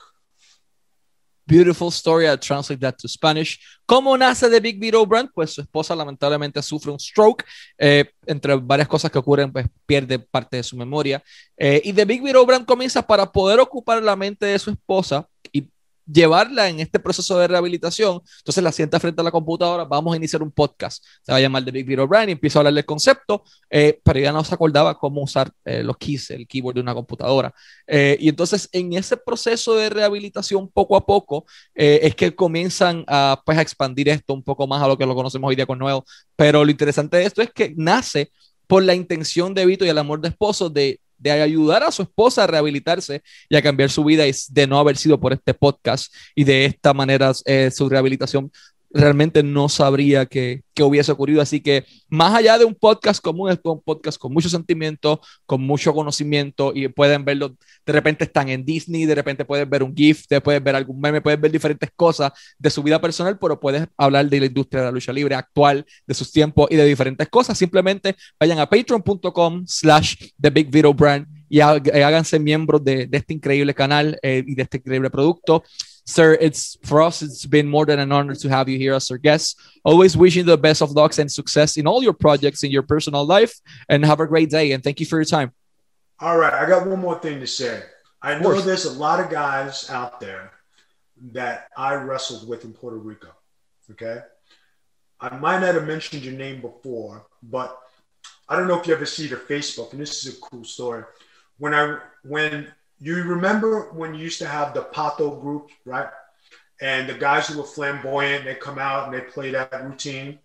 Beautiful 1.47 1.93
story. 1.93 2.29
I 2.29 2.37
translate 2.37 2.81
that 2.81 2.97
to 2.99 3.09
Spanish. 3.09 3.61
¿Cómo 3.87 4.19
nace 4.19 4.51
The 4.51 4.59
Big 4.59 4.81
Vito 4.81 5.07
Brand? 5.07 5.31
Pues 5.33 5.53
su 5.53 5.61
esposa 5.61 5.95
lamentablemente 5.95 6.61
sufre 6.61 6.91
un 6.91 6.99
stroke. 6.99 7.45
Eh, 7.79 8.11
entre 8.27 8.57
varias 8.57 8.89
cosas 8.89 9.13
que 9.13 9.19
ocurren, 9.19 9.53
pues 9.53 9.67
pierde 9.87 10.19
parte 10.19 10.57
de 10.57 10.65
su 10.65 10.77
memoria. 10.77 11.23
Eh, 11.57 11.81
y 11.85 11.93
The 11.93 12.05
Big 12.05 12.21
Vito 12.21 12.45
Brand 12.45 12.67
comienza 12.67 13.01
para 13.01 13.31
poder 13.31 13.61
ocupar 13.61 14.03
la 14.03 14.17
mente 14.17 14.45
de 14.47 14.59
su 14.59 14.71
esposa 14.71 15.29
y 15.53 15.71
llevarla 16.07 16.69
en 16.69 16.81
este 16.81 17.01
proceso 17.01 17.39
de 17.39 17.49
rehabilitación. 17.49 18.21
Entonces 18.39 18.63
la 18.63 18.73
sienta 18.73 19.01
frente 19.01 19.21
a 19.21 19.25
la 19.25 19.31
computadora, 19.31 19.85
vamos 19.85 20.15
a 20.15 20.17
iniciar 20.17 20.43
un 20.43 20.51
podcast. 20.51 21.05
Se 21.23 21.33
va 21.33 21.39
a 21.39 21.41
llamar 21.41 21.65
The 21.65 21.71
Big 21.71 21.87
Vito 21.87 22.07
Brand 22.07 22.29
y 22.29 22.33
empiezo 22.33 22.59
a 22.59 22.61
hablar 22.61 22.75
del 22.75 22.85
concepto, 22.85 23.45
eh, 23.69 24.01
pero 24.05 24.21
ya 24.21 24.33
no 24.33 24.45
se 24.45 24.55
acordaba 24.55 24.99
cómo 24.99 25.23
usar 25.23 25.51
eh, 25.65 25.83
los 25.83 25.97
keys, 25.97 26.31
el 26.31 26.47
keyboard 26.47 26.77
de 26.77 26.81
una 26.81 26.95
computadora. 26.95 27.53
Eh, 27.87 28.17
y 28.21 28.29
entonces 28.29 28.69
en 28.73 28.93
ese 28.93 29.17
proceso 29.17 29.75
de 29.75 29.91
rehabilitación 29.91 30.69
poco 30.69 30.97
a 30.97 31.05
poco 31.05 31.47
es 31.75 32.15
que 32.15 32.35
comienzan 32.35 33.05
a, 33.07 33.43
pues, 33.45 33.59
a 33.59 33.63
expandir 33.63 34.09
esto 34.09 34.35
un 34.35 34.43
poco 34.43 34.67
más 34.67 34.83
a 34.83 34.89
lo 34.89 34.97
que 34.97 35.07
lo 35.07 35.15
conocemos 35.15 35.49
hoy 35.49 35.57
día 35.57 35.67
con 35.67 35.79
Noel. 35.79 36.01
Pero 36.37 36.65
lo 36.65 36.71
interesante 36.71 37.17
de 37.19 37.25
esto 37.25 37.43
es 37.43 37.51
que 37.53 37.75
nace 37.77 38.31
por 38.67 38.83
la 38.83 38.95
intención 38.95 39.55
de 39.55 39.67
Vito 39.67 39.85
y 39.85 39.89
el 39.89 39.99
amor 39.99 40.21
de 40.21 40.29
esposo 40.29 40.71
de 40.71 41.01
de 41.19 41.31
ayudar 41.31 41.83
a 41.83 41.91
su 41.91 42.03
esposa 42.03 42.45
a 42.45 42.47
rehabilitarse 42.47 43.23
y 43.49 43.57
a 43.57 43.63
cambiar 43.63 43.91
su 43.91 44.05
vida 44.05 44.27
y 44.27 44.33
de 44.51 44.67
no 44.67 44.79
haber 44.79 44.97
sido 44.97 45.19
por 45.19 45.33
este 45.33 45.55
podcast 45.55 46.13
y 46.35 46.45
de 46.45 46.67
esta 46.67 46.93
manera 46.95 47.33
eh, 47.45 47.71
su 47.75 47.89
rehabilitación 47.89 48.51
realmente 48.97 49.43
no 49.43 49.69
sabría 49.69 50.27
que, 50.27 50.63
que, 50.75 50.83
hubiese 50.83 51.13
ocurrido. 51.13 51.41
Así 51.41 51.61
que 51.61 51.85
más 52.09 52.35
allá 52.35 52.59
de 52.59 52.65
un 52.65 52.75
podcast 52.75 53.23
común, 53.23 53.51
es 53.51 53.59
un 53.63 53.83
podcast 53.83 54.19
con 54.19 54.33
mucho 54.33 54.49
sentimiento, 54.49 55.21
con 55.45 55.63
mucho 55.63 55.93
conocimiento 55.93 56.73
y 56.75 56.89
pueden 56.89 57.25
verlo, 57.25 57.57
de 57.85 57.93
repente 57.93 58.25
están 58.25 58.49
en 58.49 58.65
Disney, 58.65 59.05
de 59.05 59.15
repente 59.15 59.45
puedes 59.45 59.69
ver 59.69 59.83
un 59.83 59.95
GIF, 59.95 60.27
te 60.27 60.41
puedes 60.41 60.63
ver 60.63 60.77
algún 60.77 61.01
meme, 61.01 61.21
puedes 61.21 61.41
ver 61.41 61.51
diferentes 61.51 61.91
cosas 61.95 62.33
de 62.59 62.71
su 62.71 62.83
vida 62.83 63.01
personal, 63.01 63.39
pero 63.39 63.59
puedes 63.59 63.87
hablar 63.97 64.29
de 64.29 64.41
la 64.41 64.47
industria 64.47 64.81
de 64.81 64.87
la 64.87 64.93
lucha 64.93 65.13
libre 65.13 65.35
actual, 65.35 65.85
de 66.07 66.15
sus 66.15 66.33
tiempos 66.33 66.69
y 66.71 66.77
de 66.77 66.85
diferentes 66.85 67.29
cosas. 67.29 67.57
Simplemente 67.57 68.17
vayan 68.39 68.59
a 68.59 68.69
patreon.com 68.69 69.65
slash 69.67 70.17
The 70.41 70.51
Big 70.51 70.71
Video 70.71 70.95
Brand 70.95 71.27
y 71.49 71.61
háganse 71.61 72.39
miembros 72.39 72.85
de, 72.85 73.07
de 73.07 73.19
este 73.19 73.35
increíble 73.35 73.75
canal 73.75 74.19
eh, 74.23 74.43
y 74.47 74.55
de 74.55 74.63
este 74.63 74.79
increíble 74.79 75.11
producto. 75.11 75.63
Sir, 76.07 76.35
it's 76.41 76.77
for 76.85 77.03
us, 77.03 77.21
it's 77.21 77.45
been 77.47 77.69
more 77.69 77.85
than 77.85 77.99
an 77.99 78.13
honor 78.13 78.35
to 78.37 78.49
have 78.49 78.69
you 78.69 78.79
here 78.79 78.95
as 78.95 79.11
our 79.11 79.19
guest. 79.19 79.61
Always 79.85 80.17
wishing 80.17 80.47
the 80.47 80.57
best 80.57 80.81
of 80.81 80.93
luck 80.93 81.19
and 81.19 81.31
success 81.31 81.77
in 81.77 81.87
all 81.87 82.01
your 82.01 82.13
projects 82.13 82.63
in 82.63 82.71
your 82.71 82.83
personal 82.83 83.27
life 83.27 83.53
and 83.89 84.05
have 84.05 84.21
a 84.21 84.27
great 84.27 84.49
day. 84.49 84.71
And 84.71 84.85
thank 84.85 85.01
you 85.01 85.07
for 85.07 85.17
your 85.17 85.25
time. 85.25 85.53
All 86.21 86.39
right. 86.39 86.55
I 86.55 86.67
got 86.69 86.87
one 86.87 87.01
more 87.01 87.19
thing 87.19 87.41
to 87.41 87.47
say. 87.47 87.83
I 88.23 88.39
know 88.39 88.61
there's 88.61 88.85
a 88.85 88.93
lot 88.93 89.19
of 89.21 89.31
guys 89.31 89.91
out 89.91 90.21
there 90.21 90.53
that 91.33 91.69
I 91.77 91.95
wrestled 91.95 92.49
with 92.49 92.65
in 92.65 92.73
Puerto 92.73 92.99
Rico. 92.99 93.33
Okay. 93.91 94.21
I 95.21 95.37
might 95.37 95.61
not 95.61 95.75
have 95.75 95.87
mentioned 95.87 96.25
your 96.25 96.35
name 96.35 96.61
before, 96.61 97.27
but 97.43 97.79
I 98.49 98.57
don't 98.57 98.69
know 98.69 98.79
if 98.79 98.87
you 98.87 98.95
ever 98.95 99.07
see 99.07 99.27
the 99.27 99.37
Facebook, 99.37 99.93
and 99.93 100.01
this 100.01 100.25
is 100.25 100.37
a 100.37 100.41
cool 100.41 100.65
story. 100.65 101.05
When 101.59 101.75
I 101.75 101.99
when 102.23 102.69
you 102.99 103.23
remember 103.23 103.93
when 103.93 104.15
you 104.15 104.25
used 104.25 104.39
to 104.39 104.49
have 104.49 104.75
the 104.75 104.83
Pato 104.83 105.41
group, 105.41 105.71
right? 105.85 106.09
And 106.81 107.09
the 107.09 107.15
guys 107.15 107.49
who 107.49 107.59
were 107.59 107.65
flamboyant, 107.65 108.45
they 108.45 108.55
come 108.55 108.79
out 108.79 109.07
and 109.07 109.15
they 109.15 109.21
play 109.21 109.51
that 109.51 109.85
routine. 109.85 110.39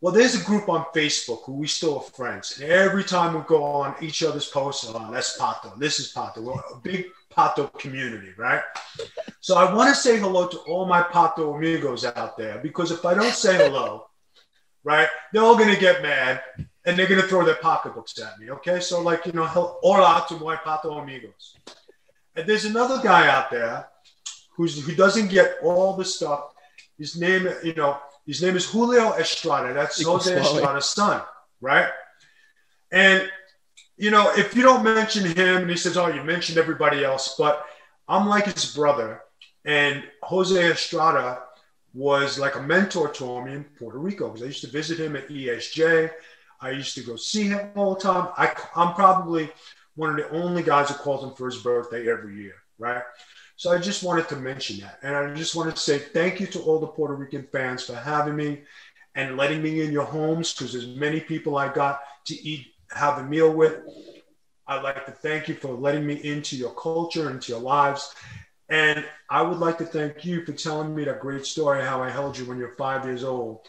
Well, 0.00 0.12
there's 0.12 0.40
a 0.40 0.44
group 0.44 0.68
on 0.68 0.86
Facebook 0.94 1.42
who 1.44 1.54
we 1.54 1.66
still 1.66 1.96
are 1.96 2.04
friends. 2.04 2.60
And 2.60 2.70
every 2.70 3.02
time 3.02 3.34
we 3.34 3.40
go 3.48 3.64
on 3.64 3.96
each 4.00 4.22
other's 4.22 4.46
posts, 4.46 4.86
oh, 4.88 5.10
that's 5.10 5.36
Pato. 5.36 5.76
This 5.76 5.98
is 5.98 6.12
Pato. 6.12 6.38
We're 6.38 6.52
a 6.52 6.80
big 6.80 7.06
Pato 7.36 7.72
community, 7.78 8.32
right? 8.36 8.62
So 9.40 9.56
I 9.56 9.72
want 9.74 9.88
to 9.88 10.00
say 10.00 10.18
hello 10.18 10.46
to 10.46 10.58
all 10.68 10.86
my 10.86 11.02
Pato 11.02 11.56
amigos 11.56 12.04
out 12.04 12.36
there 12.36 12.58
because 12.58 12.92
if 12.92 13.04
I 13.04 13.14
don't 13.14 13.34
say 13.34 13.56
hello, 13.56 14.06
right, 14.84 15.08
they're 15.32 15.42
all 15.42 15.56
going 15.56 15.74
to 15.74 15.80
get 15.80 16.00
mad 16.00 16.42
and 16.84 16.98
they're 16.98 17.06
going 17.06 17.20
to 17.20 17.26
throw 17.26 17.44
their 17.44 17.56
pocketbooks 17.56 18.18
at 18.20 18.38
me. 18.38 18.50
Okay. 18.50 18.80
So, 18.80 19.02
like, 19.02 19.26
you 19.26 19.32
know, 19.32 19.46
hola 19.46 20.24
to 20.28 20.36
my 20.36 20.56
pato 20.56 21.02
amigos. 21.02 21.56
And 22.36 22.48
there's 22.48 22.64
another 22.64 23.00
guy 23.02 23.28
out 23.28 23.50
there 23.50 23.88
who's, 24.56 24.84
who 24.86 24.94
doesn't 24.94 25.28
get 25.28 25.56
all 25.62 25.94
the 25.94 26.04
stuff. 26.04 26.52
His 26.98 27.16
name, 27.16 27.48
you 27.62 27.74
know, 27.74 27.98
his 28.26 28.42
name 28.42 28.56
is 28.56 28.70
Julio 28.70 29.12
Estrada. 29.14 29.72
That's 29.72 30.02
Jose 30.02 30.34
Estrada's 30.34 30.86
son, 30.86 31.22
right? 31.60 31.88
And, 32.90 33.28
you 33.96 34.10
know, 34.10 34.32
if 34.36 34.54
you 34.54 34.62
don't 34.62 34.84
mention 34.84 35.24
him 35.24 35.62
and 35.62 35.70
he 35.70 35.76
says, 35.76 35.96
oh, 35.96 36.08
you 36.08 36.22
mentioned 36.22 36.58
everybody 36.58 37.04
else, 37.04 37.34
but 37.38 37.64
I'm 38.08 38.26
like 38.28 38.46
his 38.46 38.74
brother. 38.74 39.22
And 39.64 40.04
Jose 40.22 40.70
Estrada 40.70 41.42
was 41.94 42.38
like 42.38 42.54
a 42.54 42.62
mentor 42.62 43.08
to 43.08 43.44
me 43.44 43.54
in 43.54 43.64
Puerto 43.64 43.98
Rico 43.98 44.28
because 44.28 44.42
I 44.42 44.46
used 44.46 44.60
to 44.62 44.70
visit 44.70 44.98
him 44.98 45.16
at 45.16 45.28
ESJ. 45.28 46.10
I 46.60 46.70
used 46.70 46.94
to 46.96 47.02
go 47.02 47.16
see 47.16 47.48
him 47.48 47.70
all 47.76 47.94
the 47.94 48.00
time. 48.00 48.28
I, 48.36 48.54
I'm 48.74 48.94
probably 48.94 49.50
one 49.94 50.10
of 50.10 50.16
the 50.16 50.30
only 50.30 50.62
guys 50.62 50.88
who 50.88 50.94
calls 50.94 51.24
him 51.24 51.34
for 51.34 51.46
his 51.46 51.58
birthday 51.58 52.10
every 52.10 52.36
year, 52.36 52.54
right? 52.78 53.02
So 53.56 53.72
I 53.72 53.78
just 53.78 54.02
wanted 54.02 54.28
to 54.28 54.36
mention 54.36 54.78
that. 54.80 54.98
And 55.02 55.16
I 55.16 55.34
just 55.34 55.56
wanted 55.56 55.74
to 55.74 55.82
say 55.82 55.98
thank 55.98 56.40
you 56.40 56.46
to 56.48 56.60
all 56.60 56.78
the 56.78 56.86
Puerto 56.86 57.14
Rican 57.14 57.46
fans 57.50 57.84
for 57.84 57.94
having 57.94 58.36
me 58.36 58.62
and 59.14 59.36
letting 59.36 59.62
me 59.62 59.80
in 59.80 59.90
your 59.90 60.04
homes 60.04 60.54
because 60.54 60.72
there's 60.72 60.86
many 60.86 61.20
people 61.20 61.56
I 61.56 61.72
got 61.72 62.00
to 62.26 62.34
eat 62.34 62.66
have 62.92 63.18
a 63.18 63.24
meal 63.24 63.52
with. 63.52 63.80
I'd 64.66 64.82
like 64.82 65.06
to 65.06 65.12
thank 65.12 65.48
you 65.48 65.54
for 65.54 65.74
letting 65.74 66.06
me 66.06 66.14
into 66.22 66.56
your 66.56 66.74
culture, 66.74 67.30
into 67.30 67.52
your 67.52 67.60
lives. 67.60 68.14
And 68.68 69.04
I 69.30 69.42
would 69.42 69.58
like 69.58 69.78
to 69.78 69.84
thank 69.84 70.24
you 70.24 70.44
for 70.44 70.52
telling 70.52 70.94
me 70.94 71.04
that 71.04 71.20
great 71.20 71.46
story 71.46 71.82
how 71.82 72.02
I 72.02 72.10
held 72.10 72.38
you 72.38 72.44
when 72.44 72.58
you're 72.58 72.76
five 72.76 73.04
years 73.04 73.24
old. 73.24 73.66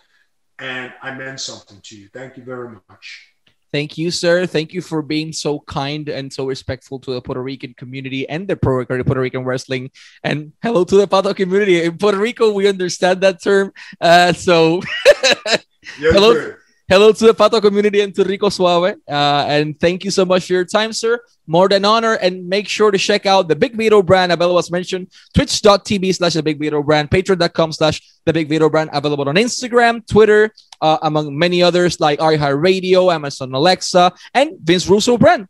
And 0.59 0.93
I 1.01 1.13
meant 1.15 1.39
something 1.39 1.79
to 1.83 1.97
you. 1.97 2.09
Thank 2.13 2.37
you 2.37 2.43
very 2.43 2.69
much. 2.69 3.33
Thank 3.71 3.97
you, 3.99 4.09
sir. 4.09 4.47
Thank 4.47 4.73
you 4.73 4.81
for 4.81 5.01
being 5.03 5.31
so 5.31 5.59
kind 5.59 6.09
and 6.09 6.33
so 6.33 6.47
respectful 6.47 6.97
to 6.99 7.13
the 7.13 7.21
Puerto 7.21 7.41
Rican 7.41 7.75
community 7.75 8.27
and 8.27 8.47
the 8.47 8.57
Pro 8.57 8.83
Puerto 8.83 9.21
Rican 9.21 9.45
wrestling. 9.45 9.91
And 10.23 10.53
hello 10.63 10.83
to 10.83 10.95
the 10.95 11.07
Pato 11.07 11.35
community. 11.35 11.83
In 11.83 11.97
Puerto 11.97 12.17
Rico, 12.17 12.51
we 12.51 12.67
understand 12.67 13.21
that 13.21 13.43
term. 13.43 13.71
Uh, 14.01 14.33
so 14.33 14.81
yes, 15.45 15.63
hello. 15.99 16.33
Sir. 16.33 16.58
Hello 16.89 17.11
to 17.11 17.25
the 17.27 17.35
Pato 17.35 17.61
community 17.61 18.01
and 18.01 18.15
to 18.15 18.23
Rico 18.23 18.49
Suave. 18.49 18.95
Uh, 19.07 19.45
and 19.47 19.79
thank 19.79 20.03
you 20.03 20.09
so 20.09 20.25
much 20.25 20.47
for 20.47 20.53
your 20.53 20.65
time, 20.65 20.91
sir. 20.91 21.19
More 21.45 21.69
than 21.69 21.85
honor. 21.85 22.15
And 22.15 22.49
make 22.49 22.67
sure 22.67 22.89
to 22.89 22.97
check 22.97 23.27
out 23.27 23.47
the 23.47 23.55
Big 23.55 23.77
Vito 23.77 24.01
brand 24.01 24.31
available 24.31 24.57
as 24.57 24.71
mentioned, 24.71 25.11
twitch.tv 25.35 26.15
slash 26.15 26.33
the 26.33 26.41
Big 26.41 26.57
Vito 26.57 26.81
brand, 26.81 27.11
patreon.com 27.11 27.73
slash 27.73 28.01
the 28.25 28.33
Big 28.33 28.49
Vito 28.49 28.71
brand 28.71 28.89
available 28.91 29.29
on 29.29 29.35
Instagram, 29.35 30.01
Twitter, 30.07 30.51
uh, 30.81 30.97
among 31.03 31.37
many 31.37 31.61
others 31.61 31.99
like 31.99 32.17
iHeartRadio, 32.17 33.13
Amazon 33.13 33.53
Alexa, 33.53 34.11
and 34.33 34.57
Vince 34.59 34.89
Russo 34.89 35.15
brand. 35.15 35.47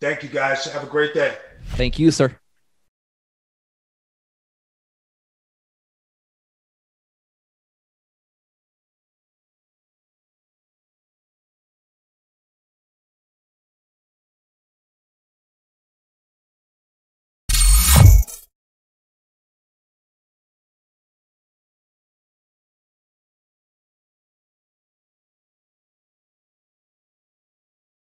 Thank 0.00 0.22
you 0.22 0.28
guys. 0.28 0.64
Have 0.66 0.84
a 0.84 0.86
great 0.86 1.12
day. 1.12 1.36
Thank 1.74 1.98
you, 1.98 2.12
sir. 2.12 2.38